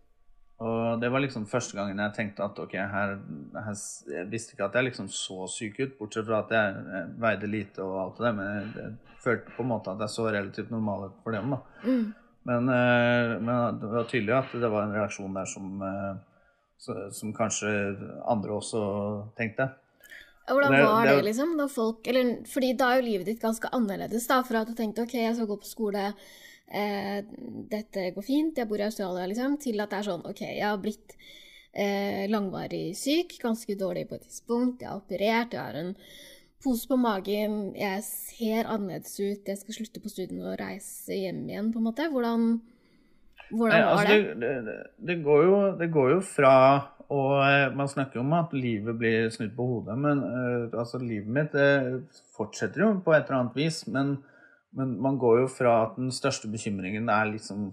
[0.63, 3.17] Og det var liksom første gangen jeg tenkte at ok, her,
[3.59, 7.09] her Jeg visste ikke at jeg liksom så syk ut, bortsett fra at jeg, jeg
[7.25, 10.13] veide lite og alt det der, men jeg, jeg, følte på en måte at jeg
[10.13, 11.55] så relativt normal ut for dem.
[11.55, 11.89] da.
[11.89, 12.05] Mm.
[12.45, 17.33] Men, eh, men, det var tydelig at det var en reaksjon der som, eh, som
[17.33, 17.71] kanskje
[18.29, 18.83] andre også
[19.39, 19.71] tenkte.
[20.45, 21.55] Hvordan var det, liksom?
[21.57, 24.77] Da folk, eller, fordi da er jo livet ditt ganske annerledes, da, fra at du
[24.77, 26.11] tenkte ok, jeg skal gå på skole
[26.69, 27.25] eh,
[27.71, 30.67] dette går fint, jeg bor i Australia, liksom, til at det er sånn OK, jeg
[30.67, 31.17] har blitt
[31.73, 35.95] eh, langvarig syk, ganske dårlig på et tidspunkt, jeg har operert, jeg har en
[36.65, 41.45] pose på magen, jeg ser annerledes ut, jeg skal slutte på studiene og reise hjem
[41.51, 42.09] igjen, på en måte.
[42.09, 42.47] Hvordan,
[43.51, 44.37] hvordan var altså, det?
[44.41, 44.79] Det, det,
[45.11, 46.57] det, går jo, det går jo fra
[47.13, 50.99] og eh, man snakker jo om at livet blir snudd på hodet, men uh, altså,
[51.03, 51.57] livet mitt
[52.37, 53.83] fortsetter jo på et eller annet vis.
[53.93, 54.17] Men
[54.77, 57.73] men man går jo fra at den største bekymringen er liksom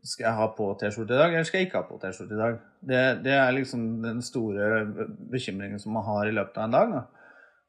[0.00, 2.38] Skal jeg ha på T-skjorte i dag, eller skal jeg ikke ha på T-skjorte i
[2.40, 2.54] dag?
[2.80, 4.86] Det, det, er liksom den store
[5.28, 6.94] bekymringen som man har i løpet av en dag.
[6.94, 7.02] Da.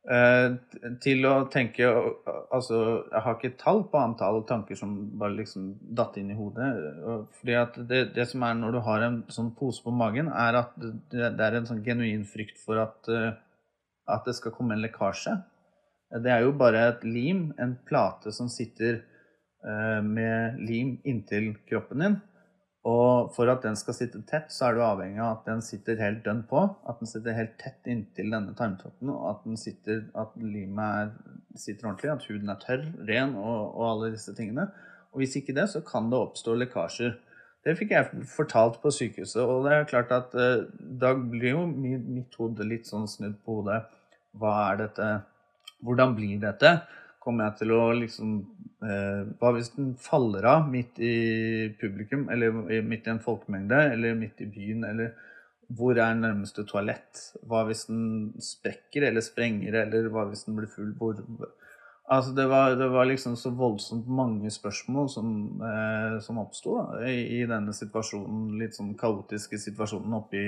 [0.01, 0.53] Eh,
[0.97, 2.77] til å tenke Altså,
[3.11, 5.67] jeg har ikke tall på antall tanker som bare liksom
[5.99, 6.71] datt inn i hodet.
[7.37, 10.61] Fordi at det, det, som er når du har en sånn pose på magen, er
[10.63, 13.35] at det, det er en sånn genuin frykt for at, uh,
[14.07, 15.37] at det skal komme en lekkasje.
[16.11, 18.99] Det er jo bare et lim, en plate som sitter
[19.63, 22.19] eh, med lim inntil kroppen din.
[22.87, 25.99] Og for at den skal sitte tett, så er du avhengig av at den sitter
[26.01, 26.63] helt dønn på.
[26.89, 31.11] At den sitter helt tett inntil denne tarmtoppen, og at, sitter, at limet er,
[31.61, 32.15] sitter ordentlig.
[32.15, 34.71] At huden er tørr, ren og, og, alle disse tingene.
[35.13, 37.19] Og hvis ikke det, så kan det oppstå lekkasjer.
[37.61, 40.63] Det fikk jeg fortalt på sykehuset, og det er klart at eh,
[41.03, 43.83] da blir jo mitt hode litt sånn snudd på hodet.
[44.41, 45.07] hva er dette
[45.81, 46.75] Hvordan blir dette?
[47.21, 48.37] Kommer jeg til å liksom
[48.85, 51.15] eh, Hva hvis den faller av midt i
[51.81, 55.13] publikum, eller midt i en folkemengde, eller midt i byen, eller
[55.77, 57.19] hvor er nærmeste toalett?
[57.47, 60.91] Hva hvis den sprekker eller sprenger, eller hva hvis den blir full?
[60.97, 61.21] Hvor,
[62.11, 65.29] altså det, var, det var liksom så voldsomt mange spørsmål som,
[65.67, 70.43] eh, som oppsto i, i, denne situasjonen, litt sånn kaotiske situasjonen oppi,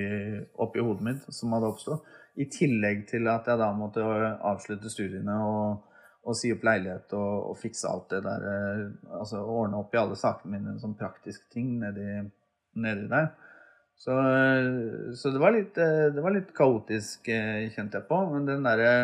[0.65, 2.19] oppi hodet mitt som hadde oppstått.
[2.33, 5.83] I tillegg til at jeg da måtte avslutte studiene og,
[6.25, 8.85] og si opp leilighet og, og, fikse alt det der eh,
[9.19, 12.23] Altså ordne opp i alle sakene mine, sånn praktiske ting nedi,
[12.81, 13.33] nedi der.
[14.03, 14.15] Så,
[15.15, 18.17] så det, var litt, eh, det, var litt, kaotisk, eh, kjente jeg på.
[18.31, 18.95] Men den derre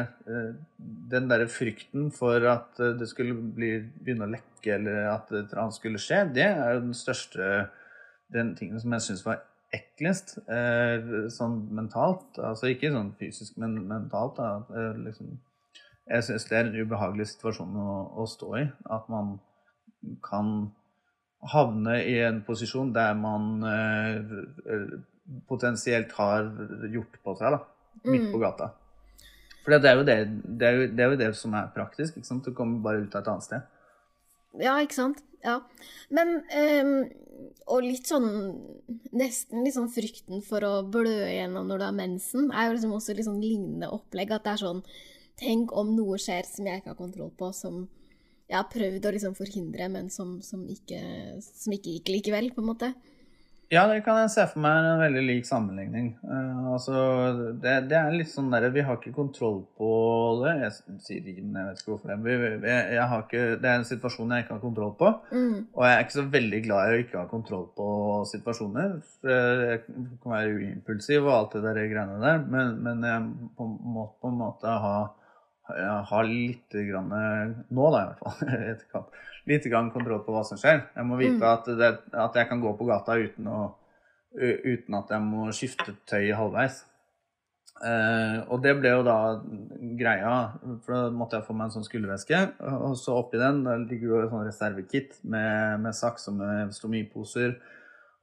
[1.14, 5.78] den der frykten for at det skulle bli, begynne å lekke, eller at et annet
[5.78, 7.68] skulle skje, det er jo den største
[8.30, 9.40] Den tingen som jeg syns var
[9.76, 10.38] eklest
[11.36, 12.40] sånn mentalt.
[12.42, 14.40] Altså ikke sånn fysisk, men mentalt.
[14.40, 14.94] Da.
[14.98, 15.36] Liksom,
[16.10, 18.66] jeg syns det er en ubehagelig situasjon å, å, stå i.
[18.90, 19.38] At man
[20.26, 20.72] kan
[21.54, 24.96] havne i en posisjon der man eh,
[25.48, 26.50] potensielt har
[26.90, 27.62] gjort på seg, da.
[28.10, 28.44] Midt på mm.
[28.44, 28.72] gata.
[29.64, 32.18] For det er, det, det, er jo, det er jo det, som er praktisk.
[32.18, 32.48] ikke sant?
[32.48, 33.68] Du kommer bare ut av et annet sted.
[34.58, 35.22] Ja, ikke sant.
[35.44, 35.60] Ja.
[36.12, 36.96] Men um,
[37.72, 38.26] Og litt sånn
[39.16, 42.98] Nesten litt sånn frykten for å blø igjennom når du har mensen, er jo liksom
[42.98, 44.34] også litt sånn lignende opplegg.
[44.36, 44.84] At det er sånn
[45.40, 47.86] Tenk om noe skjer som jeg ikke har kontroll på, som
[48.50, 51.00] jeg har prøvd å liksom forhindre, men som, som, ikke,
[51.40, 52.90] som, ikke, gikk likevel, på en måte.
[53.70, 56.08] Ja, det kan jeg se for meg en veldig lik sammenligning.
[56.26, 56.96] Uh, altså,
[57.62, 59.90] det, det, er litt sånn der, Vi har ikke kontroll på
[60.42, 60.56] det.
[60.64, 62.16] Jeg sier men jeg vet ikke hvorfor.
[62.16, 62.38] Det.
[62.66, 65.12] Jeg, jeg har ikke, det er en situasjon jeg ikke har kontroll på.
[65.30, 65.54] Mm.
[65.78, 67.92] Og jeg er ikke så veldig glad i å ikke ha kontroll på
[68.32, 68.98] situasjoner.
[69.30, 73.22] Jeg kan være uimpulsiv og alt det der greiene der, men, men jeg
[73.60, 74.98] må på en måte ha
[76.10, 77.12] har litt grann,
[77.70, 79.08] nå da i hvert fall,
[79.52, 80.86] litt grann kontroll på hva som skjer.
[80.96, 81.50] Jeg må vite mm.
[81.52, 83.60] at, det, at, jeg kan gå på gata uten, å,
[84.36, 86.84] uten at jeg må skifte tøy halvveis.
[87.80, 89.18] Eh, og det ble jo da
[90.00, 90.34] greia,
[90.84, 92.42] for da måtte jeg få meg en sånn skulderveske.
[92.76, 97.56] Og så oppi den ligger jo et sånn reservekit med, med saks og med stomiposer.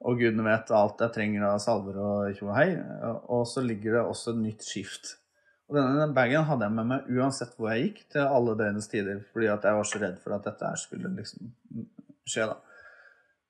[0.06, 2.68] Og gudene vet alt jeg trenger av salver og tjo og hei.
[3.32, 5.16] Og så ligger det også et nytt skift
[5.66, 9.18] og denne bagen hadde jeg med meg uansett hvor jeg gikk, til alle døgnets tider,
[9.34, 11.50] fordi at jeg var så redd for at dette skulle liksom
[12.26, 12.56] skje, da.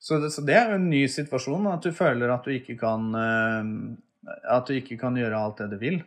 [0.01, 2.77] Så det, så det, er jo en ny situasjon, at du føler at du ikke
[2.79, 3.65] kan uh,
[4.53, 6.01] At du ikke kan gjøre alt det du vil.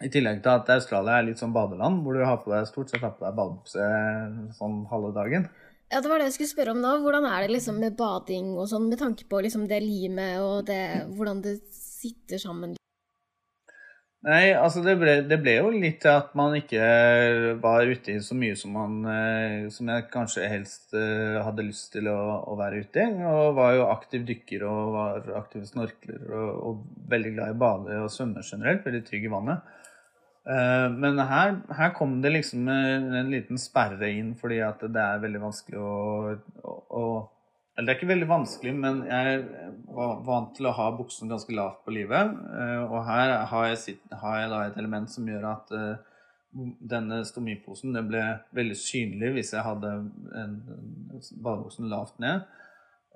[0.00, 2.92] I tillegg til at Australia er litt sånn badeland, hvor du har på deg stort
[2.92, 3.88] sett har på deg badebukse
[4.56, 5.48] sånn halve dagen.
[5.90, 6.94] Ja, det var det jeg skulle spørre om nå.
[7.04, 10.64] Hvordan er det liksom med bading og sånn, med tanke på liksom det limet og
[10.70, 12.79] det, hvordan det sitter sammen?
[14.20, 16.80] Nei, altså det ble, det ble, jo litt til at man ikke
[17.62, 21.94] var ute i så mye som, man, eh, som jeg kanskje helst eh, hadde lyst
[21.94, 22.18] til å,
[22.52, 23.14] å være ute i.
[23.24, 27.96] Og var jo aktiv dykker og var aktiv snorkler og, og veldig glad i bade
[28.02, 28.84] og svømme generelt.
[28.84, 29.72] Veldig trygg i vannet.
[30.44, 35.24] Eh, men her, her, kom det liksom en liten sperre inn fordi at det er
[35.24, 37.06] veldig vanskelig å, å, å
[37.78, 39.42] det er ikke veldig vanskelig, men jeg
[39.94, 42.32] var vant til å ha buksen ganske lavt på livet.
[42.60, 46.08] Eh, og her har jeg, har jeg et element som gjør at eh,
[46.90, 48.22] denne stomiposen den ble
[48.56, 49.92] veldig synlig hvis jeg hadde
[50.40, 50.56] en,
[51.38, 52.44] badebuksen lavt ned.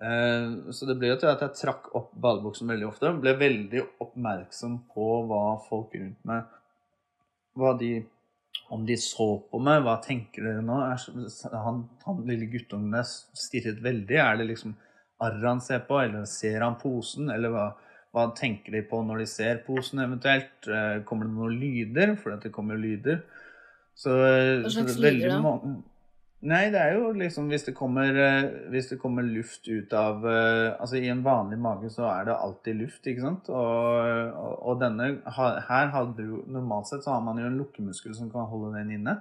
[0.04, 3.12] Eh, så det ble jo til at jeg trakk opp badebuksen veldig ofte.
[3.20, 6.46] Ble veldig oppmerksom på hva folk rundt meg
[7.58, 7.92] Hva de
[8.72, 10.80] om de så på meg, hva tenker dere nå?
[11.52, 14.18] Han, han lille guttungen der stirret veldig.
[14.20, 14.74] Er det liksom
[15.24, 17.30] arret han ser på, eller ser han posen?
[17.34, 17.68] Eller hva,
[18.14, 20.68] hva, tenker de på når de ser posen eventuelt?
[20.68, 22.14] Eh, kommer det noen lyder?
[22.20, 23.24] For det kommer jo lyder.
[23.94, 25.56] Så, hva slags lyder da?
[26.44, 30.26] Nei, det er jo liksom hvis det kommer, eh, hvis det kommer luft ut av
[30.28, 33.48] eh, Altså i en vanlig mage så er det alltid luft, ikke sant?
[33.48, 38.12] Og, og, og denne Her hadde du Normalt sett så har man jo en lukkemuskel
[38.18, 39.16] som kan holde den inne.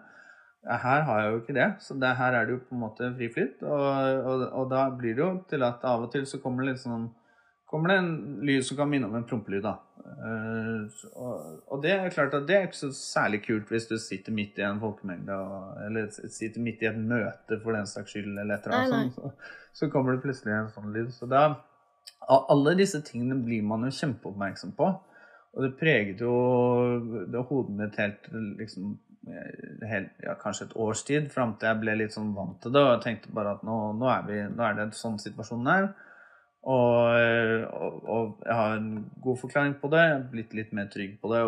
[0.64, 3.10] Her har jeg jo ikke det, så det, her er det jo på en måte
[3.18, 3.64] fri flyt.
[3.68, 6.84] Og, og, da blir det jo til at av og til så kommer det litt
[6.84, 7.10] sånn
[7.74, 8.14] kommer det en
[8.46, 9.66] lyd som kan minne om en prompelyd.
[9.66, 9.80] da.
[10.04, 10.86] Uh,
[11.18, 14.60] og, det er klart at det er ikke så særlig kult hvis du sitter midt
[14.62, 15.38] i en folkemengde,
[15.88, 19.16] eller sitter midt i et møte for den saks skyld, eller et eller annet sånt.
[19.18, 21.10] Så, så, kommer det plutselig en sånn lyd.
[21.16, 21.48] Så da
[22.30, 24.92] Alle disse tingene blir man jo kjempeoppmerksom på.
[25.54, 26.36] Og det preget jo
[27.32, 28.30] det hodet mitt helt
[28.62, 28.94] liksom
[29.88, 32.82] helt, ja, kanskje et års tid, fram til jeg ble litt sånn vant til det
[32.84, 35.70] og jeg tenkte bare at nå, nå, er, vi, nå er det en sånn situasjon
[35.70, 35.88] her.
[36.64, 38.92] Og, og, og, jeg har en
[39.24, 40.04] god forklaring på det.
[40.32, 41.42] Blitt litt mer trygg på det.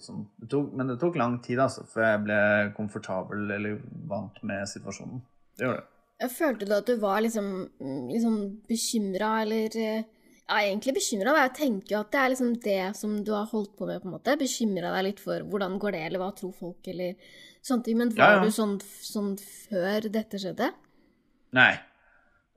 [0.00, 2.38] Sånn, det tok, men det tok lang tid altså, før jeg ble
[2.78, 5.20] komfortabel eller vant med situasjonen.
[5.58, 5.88] Det gjorde det.
[6.22, 7.52] Jeg følte du at du var liksom,
[8.12, 9.78] liksom bekymra, eller
[10.52, 11.36] Ja, egentlig bekymra.
[11.44, 14.08] Jeg tenker jo at det er liksom det som du har holdt på med, på
[14.08, 14.38] en måte.
[14.40, 17.16] Bekymra deg litt for hvordan går det, eller hva tror folk, eller
[17.60, 18.00] sånne ting.
[18.00, 18.44] Men var ja, ja.
[18.48, 19.32] du sånn, sånn
[19.68, 20.72] før dette skjedde?
[21.56, 21.72] Nei.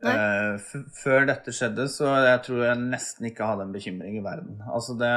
[0.03, 0.59] Uh,
[0.93, 4.59] før dette skjedde, så jeg tror jeg nesten ikke hadde en bekymring i verden.
[4.67, 5.11] Altså det,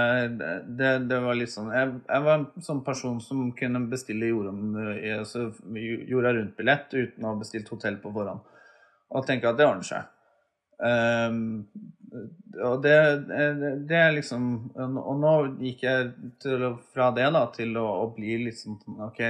[0.78, 4.54] det, det var litt sånn jeg, jeg, var en sånn person som kunne bestille jorda,
[5.18, 5.48] altså,
[6.08, 8.46] jorda rundt-billett uten å ha bestilt hotell på forhånd.
[9.08, 10.08] Og tenke at det ordner seg.
[10.78, 11.66] Um,
[12.08, 12.94] og det,
[13.88, 14.44] det, er liksom
[14.78, 16.12] Og nå gikk jeg
[16.94, 19.20] fra det da, til å, å bli liksom OK,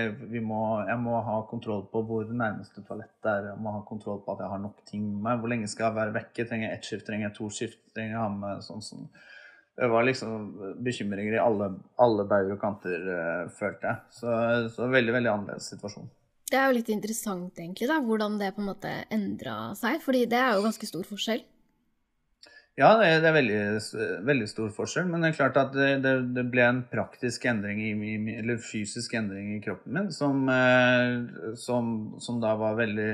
[0.44, 3.50] må, jeg må ha kontroll på hvor nærmeste toalett er.
[3.52, 5.40] Jeg må ha kontroll på at jeg har nok ting med meg.
[5.42, 6.46] Hvor lenge skal jeg være vekke?
[6.46, 7.06] Trenger jeg ett skift?
[7.08, 7.82] Trenger jeg to skift?
[7.96, 9.10] Trenger jeg ha med sånn sånn
[9.78, 10.46] Det var liksom
[10.86, 14.14] bekymringer i alle, alle bauger og kanter, uh, følte jeg.
[14.20, 14.38] Så,
[14.74, 16.08] så veldig, veldig annerledes situasjon.
[16.48, 20.00] Det er jo litt interessant, egentlig, da, hvordan det på en måte endra seg.
[20.00, 21.44] fordi det er jo ganske stor forskjell.
[22.78, 23.62] Ja, det er, veldig,
[24.22, 25.08] veldig, stor forskjell.
[25.10, 29.56] Men det er klart at det, det ble en praktisk endring, i, eller fysisk endring
[29.56, 31.90] i kroppen min, som, eh, som,
[32.22, 33.10] som, da var veldig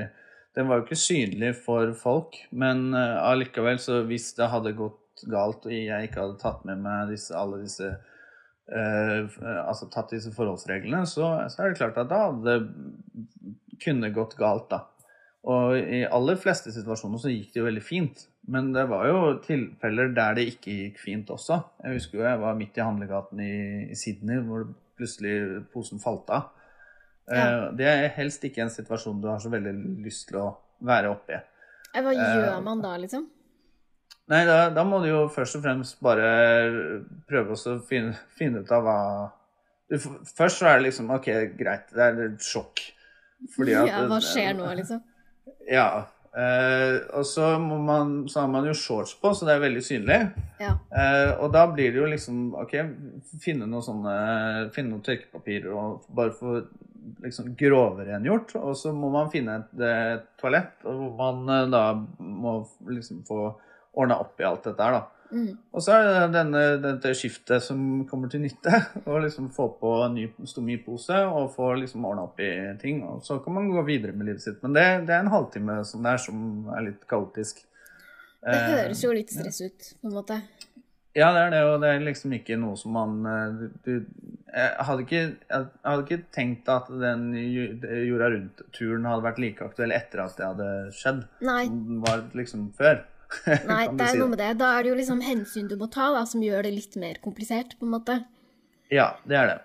[0.55, 5.25] Den var jo ikke synlig for folk, men eh, allikevel, så hvis det hadde gått
[5.31, 10.33] galt og jeg ikke hadde tatt med meg disse, alle disse uh, Altså tatt disse
[10.35, 12.57] forholdsreglene, så, så, er det klart at da det
[13.83, 14.83] kunne gått galt, da.
[15.45, 18.23] Og i aller fleste situasjoner så gikk det jo veldig fint.
[18.49, 21.59] Men det var jo tilfeller der det ikke gikk fint også.
[21.83, 23.55] Jeg husker jo jeg var midt i handlegaten i,
[23.93, 26.49] i Sydney hvor plutselig posen falt av.
[27.29, 27.45] Ja.
[27.45, 29.73] Eh, det er helst ikke en situasjon du har så veldig
[30.05, 30.49] lyst til å
[30.85, 31.39] være oppi.
[31.95, 33.29] Hva gjør eh, man da, liksom?
[34.33, 36.29] Nei, da, da, må du jo først og fremst bare
[37.29, 38.99] prøve å finne, finne, ut av hva
[39.85, 41.27] du, Først så er det liksom OK,
[41.59, 42.81] greit, det er sjokk.
[43.53, 45.03] Fordi at, ja, hva skjer nå, liksom?
[45.69, 45.87] Ja.
[46.35, 50.17] Eh, og så, man, så, har man jo shorts på, så det er veldig synlig.
[50.59, 50.73] Ja.
[50.91, 52.75] Eh, og da blir det jo liksom OK,
[53.43, 54.15] finne noen sånne
[54.75, 56.57] Finne noen tørkepapirer og bare få
[57.23, 58.55] liksom grovrengjort.
[58.59, 61.85] Og så må man finne et, et toalett hvor man eh, da
[62.19, 62.57] må
[62.89, 63.41] liksom få
[63.95, 65.14] ordna opp i alt dette her, da.
[65.35, 65.51] Mm.
[65.75, 68.79] Og så er det denne, dette skiftet som kommer til nytte.
[69.11, 73.03] Å liksom få på en ny stomipose og få liksom ordna opp i ting.
[73.03, 74.61] Og så kan man gå videre med livet sitt.
[74.63, 77.65] Men det, det er en halvtime som det er, som er litt kaotisk.
[78.45, 80.39] Det eh, høres jo litt stress ut, på en måte.
[81.15, 83.91] Ja, det er det, og det er liksom ikke noe som man eh, du,
[84.51, 89.95] jeg, hadde ikke, jeg hadde ikke tenkt at den jorda rundt-turen hadde vært like aktuell
[89.95, 91.25] etter at det hadde skjedd.
[91.43, 91.63] Nei.
[91.67, 93.03] Som den var liksom før.
[93.71, 94.53] Nei, det er si noe med det.
[94.61, 97.21] Da er det jo liksom hensyn du må ta, da, som gjør det litt mer
[97.23, 98.21] komplisert, på en måte.
[98.93, 99.59] Ja, det er det.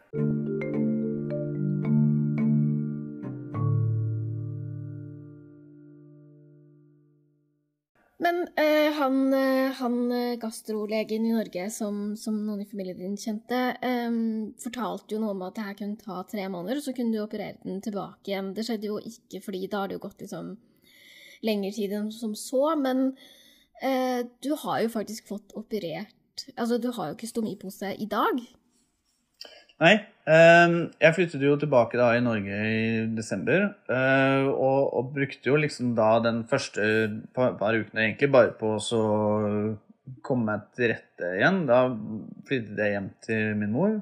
[8.21, 13.17] Men uh, han, uh, han eh, gastrolegen i Norge som, som, noen i familien din
[13.17, 16.93] kjente, um, fortalte jo noe om at det her kunne ta tre måneder, og så
[16.97, 18.53] kunne du operere den tilbake igjen.
[18.57, 20.53] Det skjedde jo ikke, fordi da har det jo gått liksom
[21.49, 22.75] lengre tid enn som så.
[22.77, 23.15] Men
[23.81, 26.16] Eh, du har jo faktisk fått operert
[26.57, 28.38] Altså, du har jo ikke stomipose i dag.
[29.81, 29.93] Nei.
[30.31, 33.66] Eh, jeg flyttet jo tilbake da i Norge i desember.
[33.93, 36.83] Eh, og, og brukte jo liksom da den første
[37.37, 39.05] par, par ukene egentlig bare på å
[40.25, 41.64] komme meg til rette igjen.
[41.69, 41.83] Da
[42.49, 43.97] flyttet jeg hjem til min mor.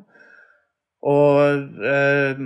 [1.09, 2.43] Og eh,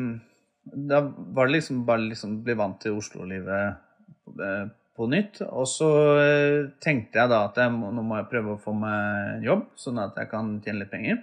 [0.92, 4.66] da var det liksom bare liksom bli vant til Oslo-livet eh,
[5.02, 5.42] på nytt.
[5.50, 5.90] Og så
[6.22, 9.68] eh, tenkte jeg da at jeg må, nå må jeg prøve å få meg jobb,
[9.78, 11.22] sånn at jeg kan tjene litt penger.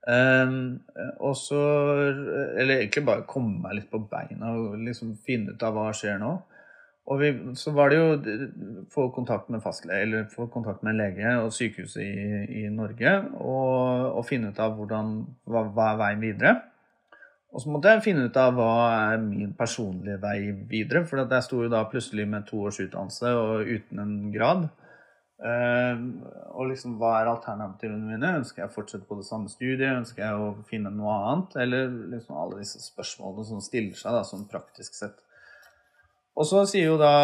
[0.00, 0.80] Um,
[1.20, 1.58] og så
[2.56, 6.16] Eller egentlig bare komme meg litt på beina og liksom finne ut av hva skjer
[6.22, 6.38] nå.
[7.10, 8.34] Og vi, så var det jo
[8.92, 14.12] få kontakt med fastlege, eller få kontakt med lege og sykehuset i, i Norge og,
[14.12, 15.16] og, finne ut av hvordan,
[15.48, 16.52] hva, hva er veien videre.
[17.50, 18.74] Og så måtte jeg finne ut av hva
[19.10, 21.02] er min personlige vei videre.
[21.08, 24.68] For jeg sto jo da plutselig med to års utdannelse og uten en grad.
[25.40, 25.96] Uh,
[26.52, 28.34] og liksom, hva er alternativene mine?
[28.42, 29.96] Ønsker jeg å fortsette på det samme studiet?
[30.02, 31.56] Ønsker jeg å finne noe annet?
[31.64, 35.16] Eller liksom alle disse spørsmålene som stiller seg da, sånn praktisk sett.
[36.38, 36.62] Og så,
[37.00, 37.14] da,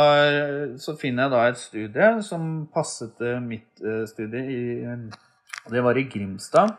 [0.83, 4.65] så finner jeg da et studie som passet mitt uh, studie i
[5.71, 6.75] Det var i Grimstad.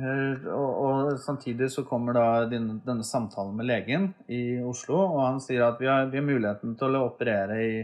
[0.00, 5.24] Eh, og, og, samtidig så kommer da denne, denne, samtalen med legen i Oslo, og
[5.26, 7.74] han sier at vi har, vi har, muligheten til å operere i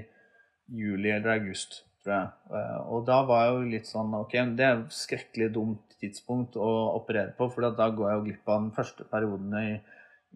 [0.73, 2.31] juli eller august tror jeg.
[2.55, 6.57] Eh, og da var jeg jo litt sånn Ok, det er et skrekkelig dumt tidspunkt
[6.61, 9.75] å operere på, for da går jeg jo glipp av den første perioden i,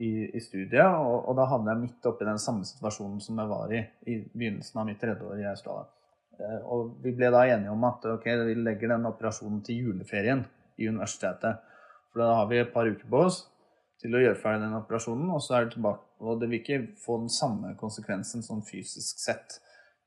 [0.03, 0.85] i, i studiet.
[0.85, 4.21] Og, og, da havner jeg midt oppi den samme situasjonen som jeg var i i
[4.27, 5.89] begynnelsen av mitt tredje år i Australia.
[6.41, 10.45] Eh, og vi ble da enige om at ok, vi legger den operasjonen til juleferien
[10.81, 11.70] i universitetet.
[12.11, 13.45] For da har vi et par uker på oss
[14.01, 16.07] til å gjøre ferdig den operasjonen, og så er det tilbake.
[16.25, 19.61] Og det vil ikke få den samme konsekvensen sånn fysisk sett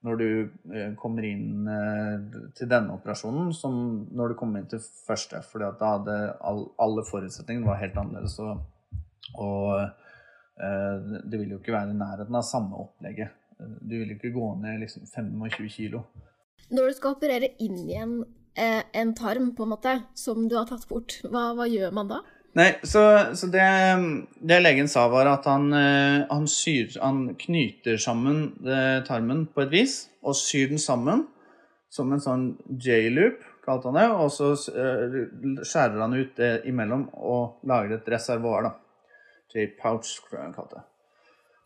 [0.04, 0.28] når du
[0.76, 3.76] eh, kommer inn eh, til denne operasjonen, som
[4.12, 5.40] når du kommer inn til første.
[5.48, 8.36] For da hadde alle forutsetningene var helt annerledes.
[8.44, 9.00] Og,
[9.40, 13.32] og eh, det vil jo ikke være i nærheten av samme opplegget.
[13.80, 16.04] Du vil ikke gå ned liksom 25 kilo.
[16.74, 18.18] Når du skal operere inn igjen
[18.56, 22.22] en tarm på en måte, som du har tatt bort, hva, hva gjør man da?
[22.54, 23.02] Nei, så,
[23.34, 23.66] så det,
[24.46, 29.64] det, legen sa, var at han, eh, han, syr, han knyter sammen eh, tarmen på
[29.64, 31.26] et vis, og syr den sammen
[31.94, 34.06] som en sånn J-loop, kalte han det.
[34.14, 35.20] Og så eh,
[35.66, 38.74] skjærer han ut det imellom og lager et reservoar, da.
[39.54, 40.86] J-pouch, tror han det.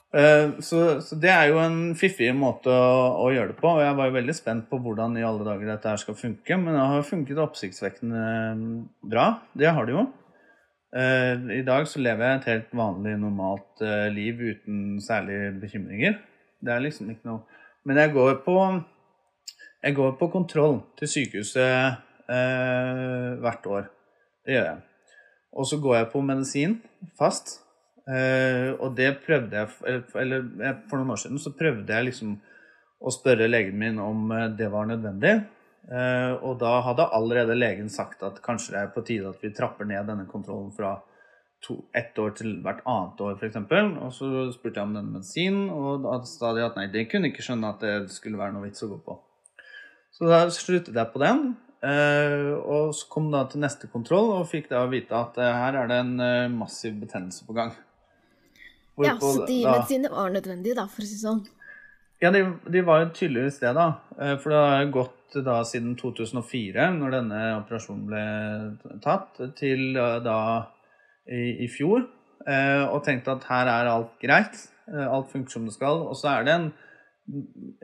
[0.07, 3.73] Så, så, det er jo en fiffig måte å, å, gjøre det på.
[3.75, 6.57] Og jeg var jo veldig spent på hvordan i alle dager dette her skal funke.
[6.61, 8.21] Men det har funket oppsiktsvekkende
[9.03, 9.25] bra.
[9.51, 10.05] Det har det jo.
[10.95, 16.15] Uh, I dag så lever jeg et helt vanlig, normalt uh, liv uten særlige bekymringer.
[16.63, 17.43] Det er liksom ikke noe
[17.83, 18.55] Men jeg går på,
[19.83, 23.85] jeg går på kontroll til sykehuset eh, hvert år.
[24.43, 24.81] Det gjør jeg.
[25.55, 26.73] Og så går jeg på medisin
[27.19, 27.61] fast.
[28.07, 30.45] Og det prøvde jeg Eller
[30.87, 32.37] for noen år siden så prøvde jeg liksom
[33.03, 35.33] å spørre legen min om det var nødvendig.
[35.87, 39.53] Uh, og da hadde allerede legen sagt at kanskje det er på tide at vi
[39.55, 40.97] trapper ned denne kontrollen fra
[41.63, 43.55] to, ett år til hvert annet år, f.eks.
[44.03, 47.31] Og så spurte jeg om den medisinen, og da sa de at nei, det kunne
[47.31, 49.15] ikke skjønne at det skulle være noe vits å gå på.
[50.17, 51.55] Så da sluttet jeg på den.
[51.77, 55.75] Uh, og så kom da til neste kontroll og fikk da vite at eh, her
[55.77, 57.71] er det en massiv betennelse på gang.
[58.97, 61.43] Hvorpå, ja, Så de da, medisinene var nødvendige, da, for å si sånn?
[62.17, 62.41] Ja, de,
[62.73, 63.91] de var jo tydeligvis det, da.
[64.41, 70.39] For det har gått da siden 2004, når denne operasjonen ble tatt, til eh, da
[71.27, 72.07] i, i fjor.
[72.47, 74.59] Eh, og tenkte at her er alt greit.
[74.87, 76.03] Eh, alt funker som det skal.
[76.07, 76.67] Og så er det en,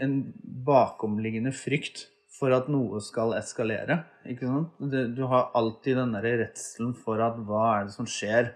[0.01, 0.17] en
[0.65, 4.01] bakomliggende frykt for at noe skal eskalere.
[4.29, 4.79] Ikke sant?
[5.17, 8.53] Du har alltid den der redselen for at hva er det som skjer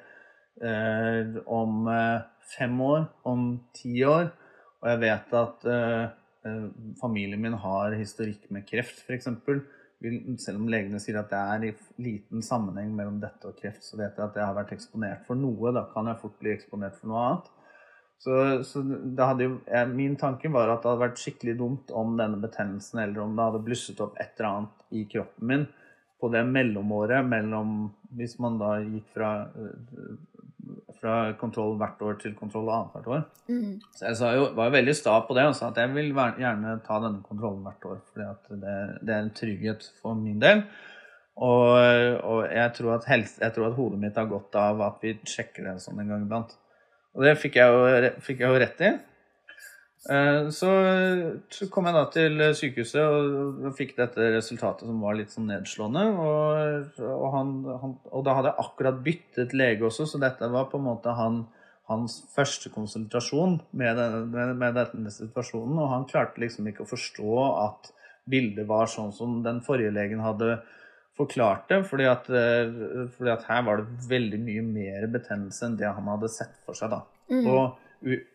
[0.63, 1.91] eh, om
[2.53, 4.31] fem år, om ti år?
[4.81, 6.07] Og jeg vet at eh,
[6.47, 6.67] Eh,
[7.01, 9.27] familien min har historikk med kreft, f.eks.
[10.43, 11.71] Selv om legene sier at det er i
[12.05, 15.39] liten sammenheng mellom dette og kreft, så vet jeg at jeg har vært eksponert for
[15.39, 15.73] noe.
[15.75, 17.49] Da kan jeg fort bli eksponert for noe annet.
[18.21, 18.35] Så,
[18.65, 23.01] så jo, jeg, min tanke var at det hadde vært skikkelig dumt om denne betennelsen,
[23.03, 25.67] eller om det hadde blusset opp et eller annet i kroppen min
[26.17, 29.27] på det mellomåret mellom Hvis man da gikk fra
[31.01, 33.23] fra kontroll hvert år til kontroll annethvert år.
[33.47, 33.79] Mm.
[33.95, 36.75] Så jeg jo, var jo veldig sta på det og sa at jeg vil gjerne
[36.85, 37.99] ta denne kontrollen hvert år.
[38.11, 38.21] For
[38.61, 40.63] det, det, er en trygghet for min del.
[41.37, 41.67] Og,
[42.25, 45.69] og jeg, tror helse, jeg, tror at hodet mitt har godt av at vi sjekker
[45.69, 46.55] det sånn en gang iblant.
[47.17, 48.95] Og det fikk jeg jo, fikk jeg jo rett i.
[50.05, 50.69] Eh, så,
[51.73, 56.05] kom jeg da til sykehuset og fikk dette resultatet som var litt sånn nedslående.
[56.13, 60.69] Og, og, han, han, og, da hadde jeg akkurat byttet lege også, så dette var
[60.71, 61.43] på en måte han,
[61.91, 65.81] hans første konsultasjon med, med, med denne situasjonen.
[65.81, 67.91] Og han klarte liksom ikke å forstå at
[68.27, 70.59] bildet var sånn som den forrige legen hadde
[71.17, 71.81] forklart det.
[71.89, 72.71] Fordi at, eh,
[73.17, 76.77] fordi at her var det veldig mye mer betennelse enn det han hadde sett for
[76.77, 76.93] seg.
[76.93, 77.03] da.
[77.27, 77.43] Mm.
[77.51, 77.86] Og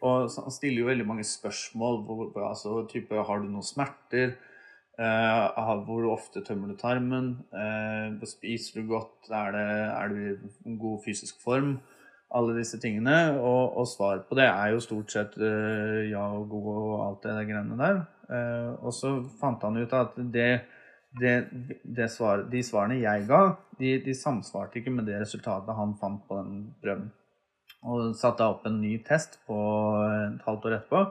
[0.03, 2.01] og han stiller jo veldig mange spørsmål.
[2.07, 4.35] Hvor, altså, type, har du noen smerter?
[5.01, 7.33] Eh, hvor ofte tømmer du tarmen?
[7.55, 9.31] Eh, spiser du godt?
[9.31, 11.79] Er, det, er, du i god fysisk form?
[12.35, 13.39] Alle disse tingene.
[13.39, 17.27] Og, og svaret på det er jo stort sett eh, ja og god og alt
[17.29, 18.05] det greiene der.
[18.33, 20.53] Eh, og så fant han ut at det,
[21.21, 21.35] det,
[21.85, 23.43] det svar, de svarene jeg ga,
[23.79, 27.11] de, de samsvarte ikke med det resultatet han fant på den prøven.
[27.83, 29.59] Og satte opp en ny test på
[30.07, 31.05] et halvt år etterpå.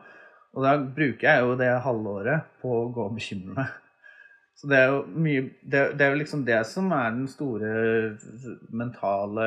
[0.55, 3.77] Og da bruker jeg jo det halvåret på å gå og bekymre meg.
[4.61, 7.69] Så det er jo mye det, det, er jo liksom det som er den store
[8.69, 9.45] mentale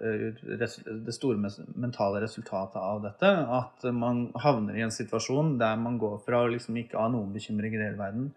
[0.00, 1.36] eh, Det store
[1.76, 3.32] mentale resultatet av dette.
[3.58, 7.34] At man havner i en situasjon der man går fra å liksom ikke ha noen
[7.34, 8.30] bekymringer i hele verden,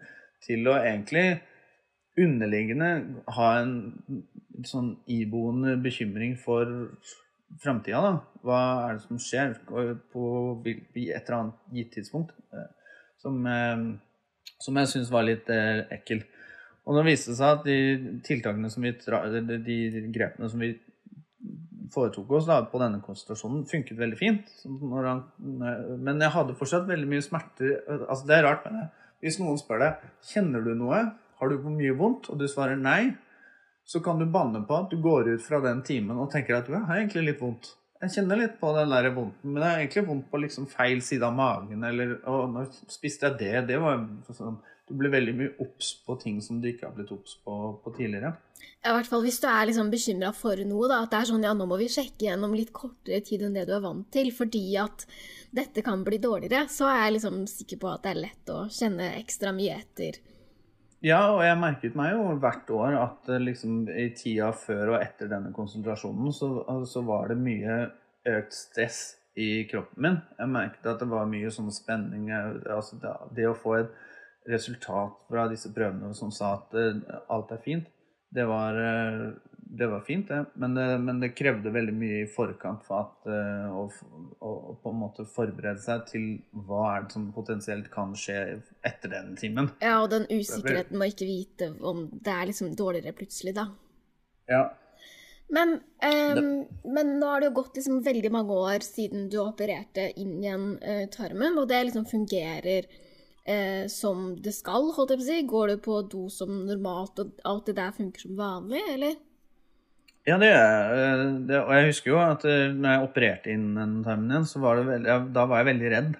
[0.44, 1.40] til å egentlig
[2.18, 2.90] underliggende
[3.38, 3.72] ha en
[4.68, 6.90] sånn iboende bekymring for
[7.62, 8.12] framtida, da.
[8.46, 9.84] Hva er det som skjer på
[10.68, 12.34] et eller annet gitt tidspunkt?
[12.52, 12.68] Eh,
[13.18, 13.86] som, eh,
[14.58, 16.22] som jeg syns var litt eh, ekkel.
[16.88, 19.78] Og nå viste det seg at de tiltakene som vi de,
[20.14, 20.72] grepene som vi
[21.92, 24.50] foretok oss da, på denne konsentrasjonen, funket veldig fint.
[24.64, 27.78] Han, men jeg hadde fortsatt veldig mye smerter.
[27.98, 28.88] Altså, det er rart, men
[29.24, 31.00] hvis noen spør deg kjenner du noe,
[31.38, 33.14] har du mye vondt, og du svarer nei,
[33.88, 36.66] så kan du banne på at du går ut fra den timen og tenker at
[36.68, 37.70] du har egentlig litt vondt.
[38.02, 41.00] Jeg kjenner litt på den der vondten, men det er egentlig vondt på liksom feil
[41.02, 41.80] side av magen.
[41.88, 43.54] Eller og nå spiste jeg det.
[43.72, 44.04] Det var
[44.36, 47.56] sånn Du blir veldig mye obs på ting som du ikke har blitt obs på,
[47.84, 48.30] på, tidligere.
[48.80, 50.88] Ja, I hvert fall hvis du er liksom bekymra for noe.
[50.88, 53.58] da, At det er sånn ja, nå må vi sjekke gjennom litt kortere tid enn
[53.58, 55.04] det du er vant til, fordi at
[55.52, 56.64] dette kan bli dårligere.
[56.72, 60.20] Så er jeg liksom sikker på at det er lett å kjenne ekstra mye etter
[61.04, 64.98] ja, og jeg merket meg jo hvert år at eh, liksom, i tida før og
[64.98, 66.50] etter denne konsentrasjonen, så,
[66.90, 67.78] så, var det mye
[68.28, 69.02] økt stress
[69.38, 70.18] i kroppen min.
[70.40, 72.32] Jeg merket at det var mye sånn spenning.
[72.34, 73.94] Altså det, det, å få et
[74.50, 77.86] resultat fra disse prøvene som sa at uh, alt er fint,
[78.34, 78.76] det var,
[79.70, 80.44] det var fint, det.
[80.54, 80.98] Men, det.
[80.98, 81.28] men, det.
[81.36, 83.84] krevde veldig mye i forkant for at uh, å,
[84.40, 86.26] å, å, på en måte forberede seg til
[86.66, 88.38] hva er det som potensielt kan skje
[88.88, 89.68] etter den timen.
[89.84, 93.68] Ja, og den usikkerheten med å ikke vite om det er liksom dårligere plutselig, da.
[94.48, 94.62] Ja.
[95.52, 96.50] Men, um,
[96.84, 100.74] men nå har det jo gått liksom veldig mange år siden du opererte inn igjen
[100.80, 105.46] uh, tarmen, og det liksom fungerer uh, som det skal, holdt jeg på å si.
[105.52, 109.16] Går du på do som normalt, og alt det der funker som vanlig, eller?
[110.28, 111.28] Ja, det gjør jeg.
[111.62, 114.82] Og jeg husker jo at eh, når jeg opererte inn den tarmen igjen, så var
[114.84, 116.10] veldig, da var jeg veldig redd.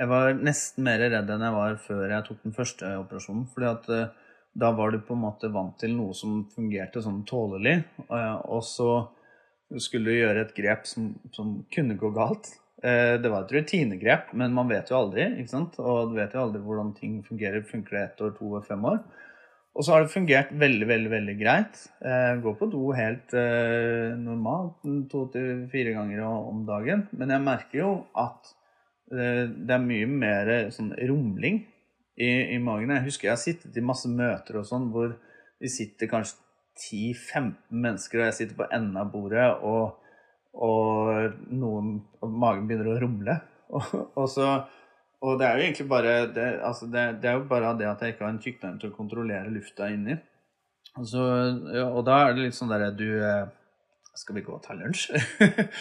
[0.00, 3.42] Jeg var nesten mer redd enn jeg var før jeg tok den første operasjonen.
[3.52, 4.30] fordi at uh,
[4.62, 7.76] da var du på en måte vant til noe som fungerte sånn tålelig.
[8.08, 8.88] Og så
[9.80, 12.50] skulle du gjøre et grep som, som kunne gå galt.
[12.82, 15.24] Det var et rutinegrep, men man vet jo aldri.
[15.40, 15.78] ikke sant?
[15.80, 17.64] Og du vet jo aldri hvordan ting fungerer.
[17.64, 19.00] Funker det ett år, to år, fem år?
[19.72, 21.78] Og så har det fungert veldig, veldig veldig greit.
[22.04, 27.06] Jeg går på do helt eh, normalt to til fire ganger om dagen.
[27.16, 28.52] Men jeg merker jo at
[29.14, 31.62] eh, det er mye mer sånn rumling
[32.20, 32.92] i, i, magen.
[32.92, 35.16] Jeg husker jeg har sittet i masse møter og sånn hvor
[35.62, 36.36] vi sitter kanskje
[36.82, 39.98] 10-15 mennesker, og jeg sitter på enden av bordet, og,
[40.56, 43.40] og, noen, og magen begynner å rumle.
[43.72, 44.46] Og, og så
[45.22, 48.02] og det er jo egentlig bare det, altså det, det, er jo bare det at
[48.02, 50.16] jeg ikke har en tykktarm til å kontrollere lufta inni.
[50.98, 51.22] Altså,
[51.72, 53.46] ja, og da er det litt sånn derre Du eh,
[54.18, 55.06] Skal vi gå og ta lunsj?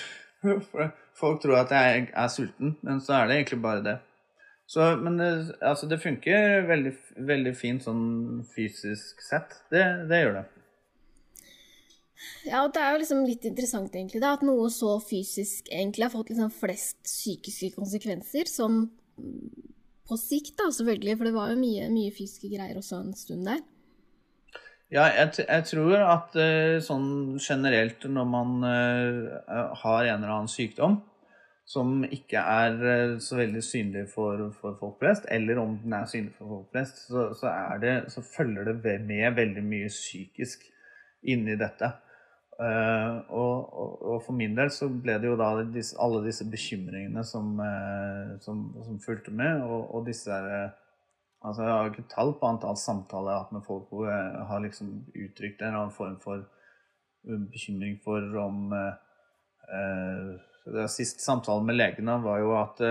[1.20, 3.98] Folk tror at jeg er sulten, men så er det egentlig bare det.
[4.72, 5.28] Så, men det,
[5.60, 6.94] altså, det funker veldig,
[7.28, 8.06] veldig fint sånn
[8.54, 9.58] fysisk sett.
[9.74, 10.46] Det, det gjør det.
[12.46, 16.08] Ja, og det er jo liksom litt interessant egentlig da, at noe så fysisk egentlig
[16.08, 18.86] har fått liksom flest psykiske konsekvenser, som
[19.18, 23.48] på sikt, da, selvfølgelig, for det var jo mye, mye fysiske greier også en stund
[23.48, 23.62] der.
[24.92, 30.52] Ja, jeg, jeg tror at uh, sånn generelt når man uh, har en eller annen
[30.52, 31.00] sykdom
[31.72, 36.34] som ikke er så veldig synlig for, for, folk flest, eller om den er synlig
[36.36, 40.66] for folk flest, så, så, det, så følger det med veldig mye psykisk
[41.32, 41.94] inni dette.
[42.62, 48.36] Uh, og, for min del så ble det jo da alle disse bekymringene som, uh,
[48.44, 50.70] som, som fulgte med, og, og disse uh,
[51.42, 54.44] Altså, jeg har ikke tall på antall samtaler jeg har hatt med folk hvor jeg
[54.46, 56.44] har liksom uttrykt en eller annen form for
[57.50, 58.76] bekymring for om
[60.68, 62.84] det Siste samtalen med legene var jo at,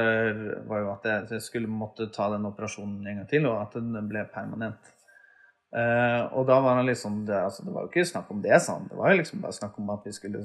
[0.67, 4.11] var jo at jeg skulle måtte ta den operasjonen en gang til, og at den
[4.11, 4.91] ble permanent.
[5.71, 8.57] Uh, og da var han liksom det, altså, det var jo ikke snakk om det,
[8.59, 8.89] sa han.
[8.91, 10.43] Det var jo liksom bare snakk om at vi skulle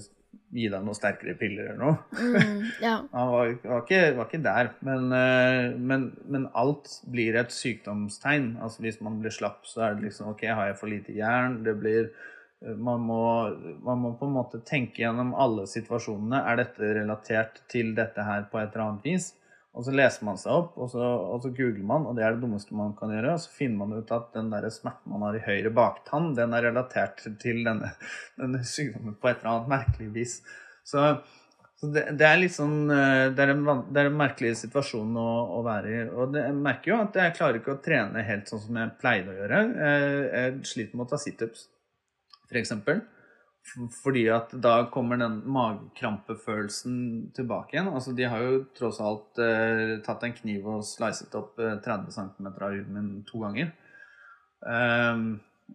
[0.53, 1.95] gi deg noen sterkere piller eller noe.
[2.13, 2.93] Mm, ja.
[3.15, 4.69] han var, var, ikke, var, ikke, der.
[4.86, 8.53] Men, uh, men, men, alt blir et sykdomstegn.
[8.61, 11.57] Altså Hvis man blir slapp, så er det liksom OK, har jeg for lite jern?
[11.65, 13.23] Det blir uh, man må,
[13.88, 16.43] man må på en måte tenke gjennom alle situasjonene.
[16.45, 19.32] Er dette relatert til dette her på et eller annet vis?
[19.76, 22.36] Og så leser man seg opp, og så, og så, googler man, og det er
[22.36, 23.34] det dummeste man kan gjøre.
[23.36, 26.55] Og så finner man ut at den der smerten man har i høyre baktann, den
[26.55, 27.91] er relatert til denne,
[28.39, 30.38] denne sykdommen på et eller annet merkelig vis.
[30.88, 31.03] Så,
[31.76, 35.19] så det, det, er litt sånn eh, det er, en, det er en merkelig situasjon
[35.19, 36.05] å, å, være i.
[36.13, 39.34] Og jeg merker jo at jeg klarer ikke å trene helt sånn som jeg pleide
[39.34, 39.61] å gjøre.
[39.76, 41.67] Jeg, jeg sliter med å ta situps,
[42.47, 42.78] f.eks.
[44.03, 46.97] Fordi at da kommer den magekrampefølelsen
[47.36, 47.89] tilbake igjen.
[47.89, 52.13] Altså, de har jo tross alt eh, tatt en kniv og slicet opp eh, 30
[52.13, 53.74] cm av huden min to ganger.
[54.66, 55.26] Um,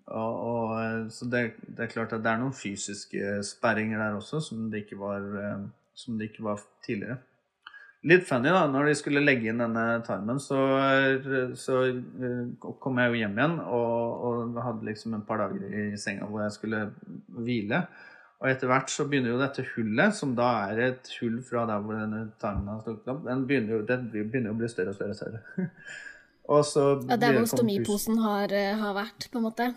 [0.07, 4.19] og, og, eh, så det, det, er klart at det er noen fysiske sperringer der
[4.19, 5.67] også, som det ikke var, eh,
[5.99, 7.19] som det ikke var tidligere.
[8.07, 8.67] Litt funny, da.
[8.71, 10.61] Når de skulle legge inn denne tarmen, så,
[11.59, 15.91] så eh, kom jeg jo hjem igjen og, og hadde liksom en par dager i
[16.01, 16.87] senga hvor jeg skulle
[17.41, 17.85] hvile.
[18.41, 21.83] Og etter hvert så begynner jo dette hullet, som da er et hull fra der
[21.85, 24.97] hvor denne tarmen har stukket opp, den begynner jo, den begynner å bli større og
[24.97, 25.13] større.
[25.13, 25.69] og større.
[26.57, 29.69] og så ja, Der hvor stomiposen har, eh, har, vært, på en måte?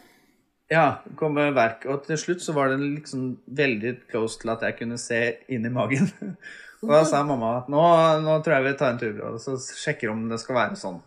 [0.71, 1.83] Ja, kom verk.
[1.91, 5.19] Og til slutt så var den liksom veldig close til at jeg kunne se
[5.51, 6.07] inn i magen.
[6.83, 7.81] og da sa mamma at nå,
[8.25, 11.01] nå tror jeg vi tar en tur og så sjekker om det skal være sånn.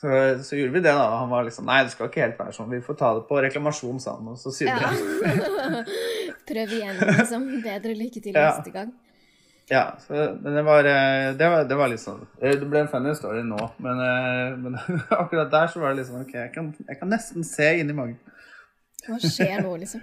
[0.00, 0.08] Så,
[0.44, 1.18] så, gjorde vi det, da.
[1.20, 2.70] Han var liksom Nei, det skal ikke helt være sånn.
[2.72, 4.30] Vi får ta det på reklamasjon, sa han.
[4.32, 5.82] Og så sydde ja.
[6.48, 7.44] Prøv igjen, liksom.
[7.60, 8.46] Bedre lykke til ja.
[8.48, 8.94] neste gang.
[9.70, 12.88] Ja, så, men det var, eh, det var, det var litt sånn Det ble en
[12.90, 14.80] funny story nå, men, eh, men,
[15.20, 18.18] akkurat der så var det liksom OK, jeg kan, jeg kan nesten se inni magen.
[19.06, 20.02] Hva skjer nå, liksom?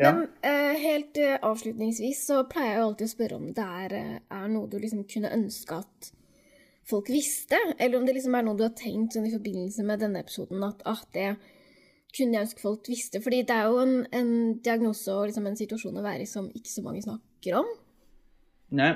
[0.00, 0.10] Ja.
[0.10, 3.94] Men uh, helt uh, avslutningsvis så pleier jeg jo alltid å spørre om det er,
[3.94, 6.08] uh, er noe du liksom kunne ønske at
[6.88, 10.02] folk visste, eller om det liksom er noe du har tenkt sånn, i forbindelse med
[10.02, 11.36] denne episoden at ah, det
[12.14, 13.22] kunne jeg ønske folk visste.
[13.22, 14.34] Fordi det er jo en, en
[14.66, 17.72] diagnose og liksom en situasjon å være i som ikke så mange snakker om.
[18.74, 18.92] Nei.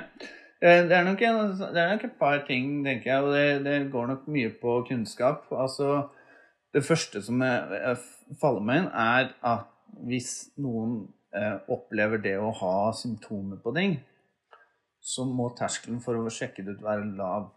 [0.59, 4.09] Det er, nok det er nok et par ting, tenker jeg, og det, det går
[4.09, 5.45] nok mye på kunnskap.
[5.55, 6.09] Altså,
[6.75, 9.69] det første som jeg, jeg faller meg inn, er at
[10.09, 11.01] hvis noen
[11.35, 13.97] eh, opplever det å ha symptomer på ting,
[14.99, 17.49] så må terskelen for å sjekke det ut være lav.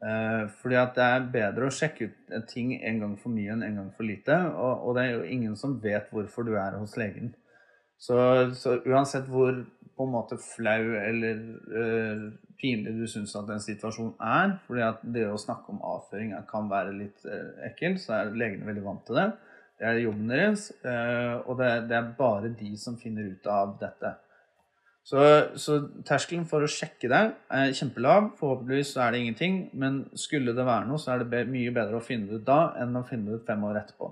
[0.00, 3.66] Eh, fordi at det er bedre å sjekke ut ting en gang for mye enn
[3.66, 4.36] en gang for lite.
[4.54, 7.34] Og, og det er jo ingen som vet hvorfor du er hos legen.
[8.00, 8.16] Så,
[8.56, 9.58] så uansett hvor
[10.00, 11.40] på en måte flau eller
[11.76, 12.22] uh,
[12.60, 16.70] pinlig du syns at en situasjon er, fordi at det å snakke om avføring kan
[16.70, 19.26] være litt uh, ekkelt, så er legene veldig vant til det.
[19.80, 23.78] Det er jobben deres, eh, og det, det, er bare de som finner ut av
[23.80, 24.12] dette.
[25.10, 25.22] Så,
[25.56, 27.20] så, terskelen for å sjekke det
[27.56, 28.34] er kjempelav.
[28.38, 29.60] Forhåpentligvis er det ingenting.
[29.72, 32.60] Men skulle det være noe, så er det mye bedre å finne det ut da
[32.78, 34.10] enn å finne det ut fem år etterpå.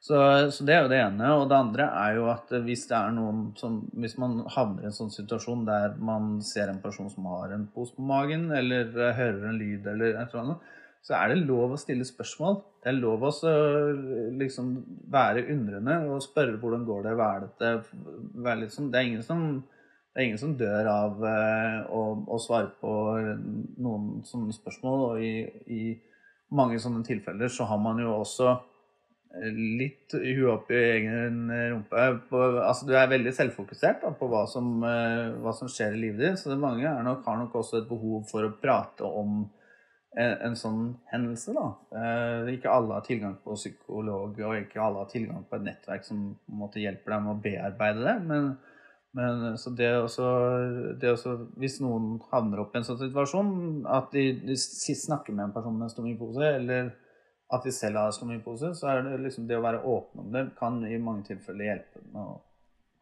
[0.00, 0.16] Så,
[0.50, 1.30] så, det er jo det ene.
[1.38, 4.90] Og det andre er jo at hvis det er noen som Hvis man havner i
[4.90, 8.90] en sånn situasjon der man ser en person som har en pose på magen, eller
[9.14, 10.70] hører en lyd eller et eller annet,
[11.00, 12.58] så er det lov å stille spørsmål.
[12.82, 13.32] Det er lov å
[14.36, 14.72] liksom
[15.12, 18.90] være undrende og spørre hvordan går det, hva er dette sånn.
[18.92, 19.44] Det er som,
[20.14, 22.94] er ingen som dør av eh, å, å, svare på
[23.80, 25.06] noen sånne spørsmål.
[25.08, 25.34] Og i,
[25.72, 25.82] i,
[26.52, 28.58] mange sånne tilfeller så har man jo også
[29.54, 32.06] litt huet opp i egen rumpe.
[32.28, 36.04] På, altså, du er veldig selvfokusert da, på hva som, eh, hva som, skjer i
[36.04, 36.42] livet ditt.
[36.42, 39.46] Så mange nok, har nok også et behov for å prate om
[40.18, 40.80] en, sånn
[41.12, 41.54] hendelse.
[41.54, 41.66] da.
[41.94, 46.06] Eh, ikke alle har tilgang på psykolog, og ikke alle har tilgang på et nettverk
[46.06, 48.16] som på en måte hjelper deg med å bearbeide det.
[48.26, 48.48] Men,
[49.18, 50.26] men så det også,
[51.02, 53.54] det også, Hvis noen havner opp i en sånn situasjon,
[53.86, 56.92] at de, de snakker med en person med en stomipose, eller
[57.50, 60.50] at de selv har stomipose, så er det liksom det å være åpen om det
[60.58, 62.38] kan i mange tilfeller hjelpe med å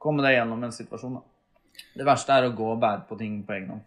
[0.01, 1.19] komme deg gjennom en situasjon.
[1.19, 1.83] da.
[1.99, 3.85] Det verste er å gå og bære på ting på egen hånd.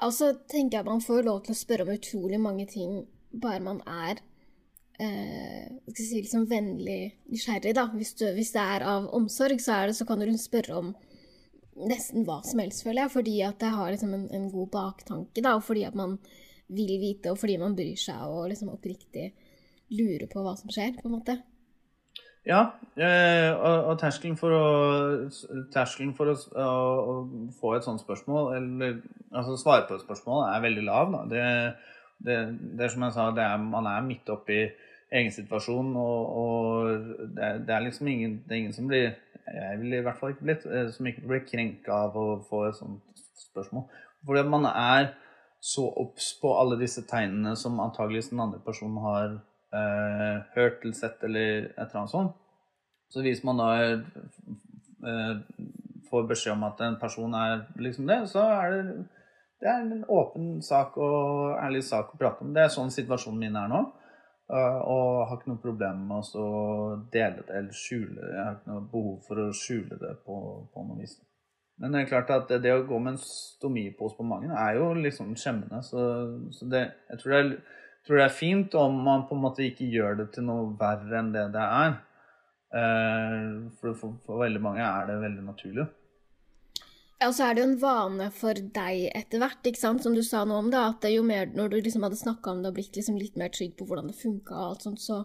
[0.00, 3.82] Altså tenker jeg man får lov til å spørre om utrolig mange ting bare man
[3.86, 4.20] er
[5.00, 7.74] eh, skal si, liksom vennlig nysgjerrig.
[7.76, 7.86] da.
[7.94, 10.92] Hvis, du, hvis, det er av omsorg, så, det, så kan du spørre om
[11.90, 13.14] nesten hva som helst, føler jeg.
[13.16, 16.18] Fordi at det har liksom en, en, god baktanke, da, og fordi at man
[16.70, 19.30] vil vite, og fordi man bryr seg og liksom oppriktig
[19.90, 21.40] lurer på hva som skjer, på en måte.
[22.48, 22.60] Ja,
[22.96, 24.66] eh, og, terskelen for å,
[25.74, 27.16] terskelen for å, å,
[27.60, 28.94] få et sånt spørsmål, eller
[29.28, 31.12] altså svare på et spørsmål, er veldig lav.
[31.12, 31.24] Da.
[31.28, 31.42] Det,
[32.24, 32.38] det,
[32.78, 34.62] det er som jeg sa, er, man er midt oppi
[35.10, 39.10] egen situasjon, og, og det, det, er liksom ingen, det er ingen som blir
[39.50, 42.68] Jeg ville i hvert fall ikke blitt eh, som ikke blir krenka av å få
[42.68, 43.88] et sånt spørsmål.
[44.24, 45.08] Fordi man er
[45.60, 49.40] så obs på alle disse tegnene som antageligvis den andre personen har
[49.74, 52.36] eh, hørt eller sett eller et eller annet sånt.
[53.10, 55.38] Så hvis man da eh,
[56.10, 58.98] får beskjed om at en person er liksom det, så er det,
[59.62, 62.54] det er en åpen sak og ærlig sak å prate om.
[62.54, 63.86] Det er sånn situasjonen min er nå.
[64.50, 66.46] Uh, og har ikke noe problem med å
[67.14, 68.30] dele det eller skjule det.
[68.34, 70.38] Jeg har ikke noe behov for å skjule det på,
[70.74, 71.12] på noe vis.
[71.80, 74.88] Men det er klart at det å gå med en stomipose på magen er jo
[74.98, 75.78] liksom skjemmende.
[75.86, 76.02] Så,
[76.56, 77.52] så det, jeg tror det er
[78.06, 81.18] tror det er fint om man på en måte ikke gjør det til noe verre
[81.20, 81.96] enn det det er.
[82.70, 83.48] Eh,
[83.80, 85.88] for, for, for veldig mange er det veldig naturlig.
[87.20, 90.00] Ja, og så er det jo en vane for deg etter hvert, ikke sant?
[90.06, 92.62] som du sa noe om det, at jo mer, når du liksom hadde snakka om
[92.62, 95.18] det og blitt liksom litt mer trygg på hvordan det funka, og alt sånt, så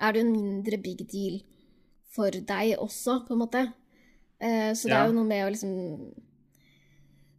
[0.00, 1.38] er det jo en mindre big deal
[2.10, 3.62] for deg også, på en måte.
[4.42, 5.04] Eh, så det Ja.
[5.04, 5.76] er jo noe med å liksom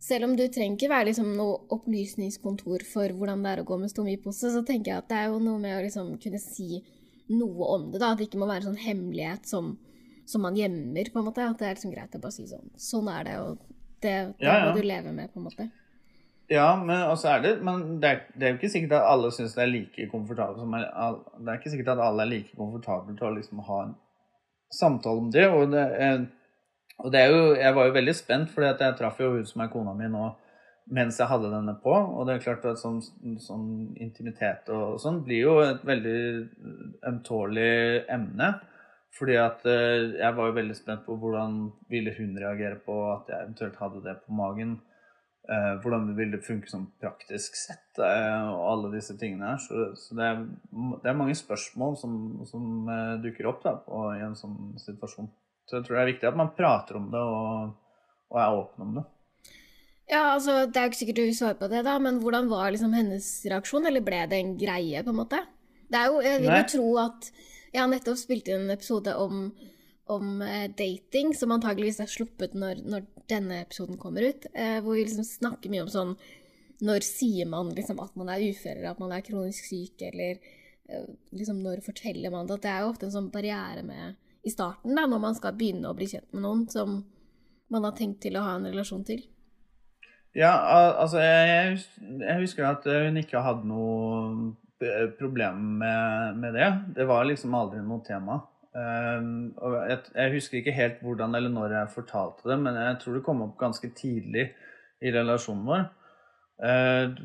[0.02, 3.78] Selv om du trenger ikke være liksom noe opplysningskontor for hvordan det er å gå
[3.78, 6.82] med stomipose, så tenker jeg at det er jo noe med å liksom kunne si
[7.30, 8.12] noe om det, da.
[8.12, 9.76] At det ikke må være en sånn hemmelighet som,
[10.26, 11.45] som man gjemmer, på en måte.
[11.45, 13.62] At det er liksom greit å bare si sånn Sånn er det, og
[14.02, 14.66] det, det Ja, ja.
[14.66, 15.70] må du leve med, på en måte.
[16.52, 19.54] Ja, men er det Men det er, det er jo ikke sikkert at alle syns
[19.56, 20.89] det er like komfortabelt som er,
[21.38, 23.93] Det er ikke sikkert at alle er like komfortable til å liksom ha en
[24.74, 25.45] samtale om det.
[25.54, 26.26] Og det, er,
[27.02, 29.62] og det er jo Jeg var jo veldig spent, at jeg traff jo hun som
[29.62, 30.30] er kona mi nå
[30.91, 31.93] mens jeg hadde denne på.
[31.93, 32.99] Og det er klart at sånn,
[33.39, 33.68] sånn
[34.02, 36.18] intimitet og sånn blir jo et veldig
[37.08, 37.72] ømtålig
[38.12, 38.49] emne.
[39.16, 41.58] Fordi at eh, jeg var jo veldig spent på hvordan
[41.91, 44.80] ville hun reagere på at jeg eventuelt hadde det på magen.
[45.84, 49.58] hvordan ville det funke sånn praktisk sett, eh, og alle disse tingene her.
[49.60, 50.43] Så, så det, er,
[51.04, 52.14] det er mange spørsmål som,
[52.47, 55.28] som eh, dukker opp da, på, i en sånn situasjon.
[55.70, 57.74] Så jeg tror det er viktig at man prater om det og,
[58.32, 59.07] og er åpen om det.
[60.12, 62.72] Ja, altså, Det er jo ikke sikkert du svarer på det, da, men hvordan var
[62.74, 63.88] liksom hennes reaksjon?
[63.88, 65.39] Eller ble det en greie, på en måte?
[65.91, 67.32] Det er jo, Jeg vil jo tro at
[67.72, 69.45] Jeg har nettopp spilt inn en episode om,
[70.12, 74.97] om eh, dating, som antageligvis er sluppet når, når denne episoden kommer ut, eh, hvor
[74.97, 76.18] vi liksom snakker mye om sånn
[76.84, 80.41] Når sier man liksom at man er ufør, eller at man er kronisk syk, eller
[80.91, 82.59] eh, liksom når forteller man det?
[82.59, 85.58] At det er jo ofte en sånn barriere med i starten, da, når man skal
[85.58, 87.02] begynne å bli kjent med noen som
[87.72, 89.22] man har tenkt til å ha en relasjon til.
[90.36, 90.52] Ja,
[91.02, 91.80] altså jeg,
[92.39, 94.54] husker at hun ikke hadde noe
[95.20, 96.70] problem med, det.
[96.96, 98.39] Det var liksom aldri noe tema.
[98.72, 103.26] Og jeg, husker ikke helt hvordan eller når jeg fortalte det, men jeg tror det
[103.28, 104.48] kom opp ganske tidlig
[105.04, 105.89] i relasjonen vår.
[106.62, 107.22] Eh,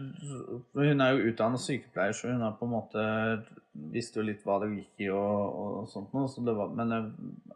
[0.81, 3.03] hun er jo utdannet sykepleier, så hun har på en måte
[3.93, 6.29] visste jo litt hva det gikk i og, og sånt noe.
[6.31, 7.11] Så var, men eh,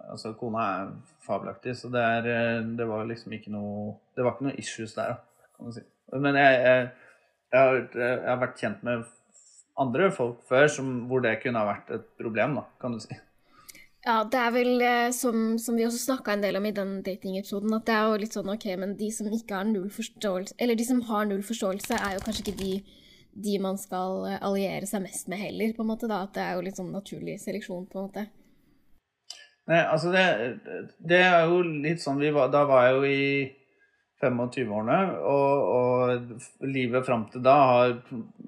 [0.08, 0.92] altså, kona er
[1.26, 4.96] fabelaktig, så det, er, eh, det var liksom ikke noe Det var ikke noe issues
[4.98, 5.18] der,
[5.56, 5.86] kan du si.
[6.10, 6.86] Men jeg, jeg,
[7.52, 9.08] jeg, har, jeg har vært kjent med
[9.80, 13.16] andre folk før som, hvor det kunne ha vært et problem, da, kan du si.
[14.00, 17.00] Ja, det er vel eh, som, som vi også snakka en del om i den
[17.04, 20.56] datingepisoden, at det er jo litt sånn ok, men de som ikke har null forståelse,
[20.56, 22.72] eller de som har null forståelse, er jo kanskje ikke de,
[23.32, 26.24] de man skal eh, alliere seg mest med heller, på en måte, da.
[26.26, 28.26] At det er jo litt sånn naturlig seleksjon, på en måte.
[29.70, 30.26] Nei, altså det,
[30.98, 33.24] det er jo litt sånn var, Da var jeg jo i
[34.20, 37.94] 25-årene, og, og livet fram til da har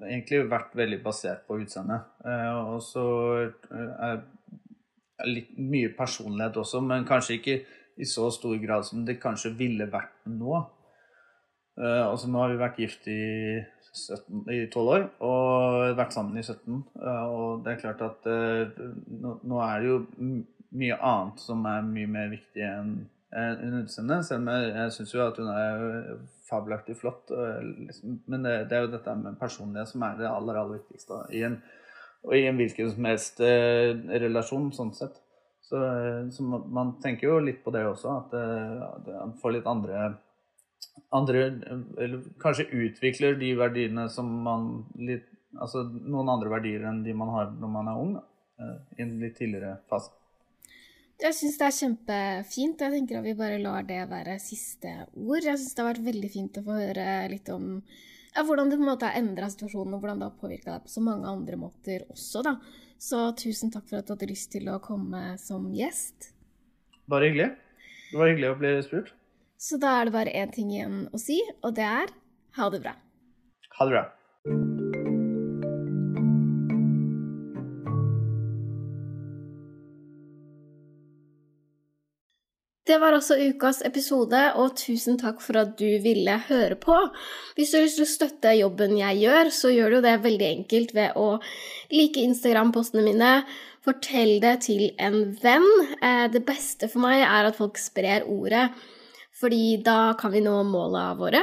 [0.03, 2.11] egentlig vært veldig basert på utseendet.
[2.27, 3.05] Eh, og så
[3.41, 7.57] eh, er litt mye personlighet også, men kanskje ikke
[7.97, 10.61] i så stor grad som det kanskje ville vært nå.
[11.79, 13.21] Eh, altså nå har vi vært gift i
[13.93, 16.83] 17, i 12 år og vært sammen i 17.
[16.99, 18.83] eh, og det er klart at eh,
[19.21, 19.97] nå, er det jo
[20.73, 22.93] mye annet som er mye mer viktig enn
[23.33, 24.25] hun utseendet.
[24.27, 26.17] Selv om jeg, jeg syns jo at hun er
[26.49, 27.31] fabelaktig flott.
[27.33, 30.81] og Liksom, men det, det er jo dette med personlighet som er det aller, aller
[30.81, 31.57] viktigste i en,
[32.23, 33.93] og i en hvilken som helst eh,
[34.25, 35.17] relasjon, sånn sett.
[35.63, 39.69] Så, eh, så man tenker jo litt på det også, at at man får litt
[39.69, 40.13] andre
[41.13, 41.45] andre
[42.01, 44.67] Eller kanskje utvikler de verdiene som man
[44.97, 48.23] litt Altså noen andre verdier enn de man har når man er ung, da.
[48.57, 50.09] eh, I en litt tidligere fase.
[51.21, 52.81] Jeg syns det er kjempefint.
[52.81, 55.45] Jeg tenker at vi bare lar det være siste ord.
[55.45, 57.67] Jeg syns det har vært veldig fint å få høre litt om
[58.33, 60.87] ja, hvordan det på en måte har endra situasjonen, og hvordan det har påvirka deg
[60.87, 62.57] på så mange andre måter også, da.
[62.97, 66.31] Så tusen takk for at du hadde lyst til å komme som gjest.
[67.11, 67.51] Bare hyggelig.
[68.09, 69.13] Det var hyggelig å bli spurt.
[69.63, 72.11] Så da er det bare én ting igjen å si, og det er
[72.59, 72.97] ha det bra.
[73.77, 74.03] Ha det bra.
[82.83, 86.97] Det var også ukas episode, og tusen takk for at du ville høre på.
[87.55, 90.49] Hvis du har lyst til å støtte jobben jeg gjør, så gjør du det veldig
[90.49, 91.29] enkelt ved å
[91.95, 93.31] like Instagram-postene mine,
[93.87, 95.69] fortell det til en venn.
[96.03, 98.67] Eh, Det beste for meg er at folk sprer ordet,
[99.39, 101.41] fordi da kan vi nå måla våre,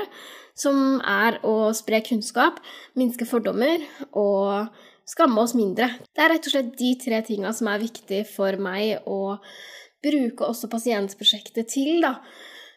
[0.59, 2.61] som er å spre kunnskap,
[2.99, 4.71] minske fordommer og
[5.09, 5.89] skamme oss mindre.
[6.15, 9.39] Det er rett og slett de tre tinga som er viktig for meg å
[10.05, 12.19] bruke også pasientprosjektet til, da.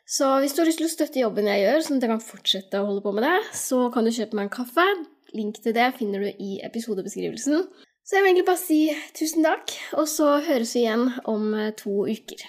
[0.04, 2.24] Så hvis du har lyst til å støtte jobben jeg gjør, sånn at jeg kan
[2.24, 4.88] fortsette å holde på med det, så kan du kjøpe meg en kaffe.
[5.34, 7.64] Link til det finner du i episodebeskrivelsen.
[8.04, 8.82] Så jeg vil egentlig bare si
[9.16, 12.44] tusen takk, og så høres vi igjen om to uker.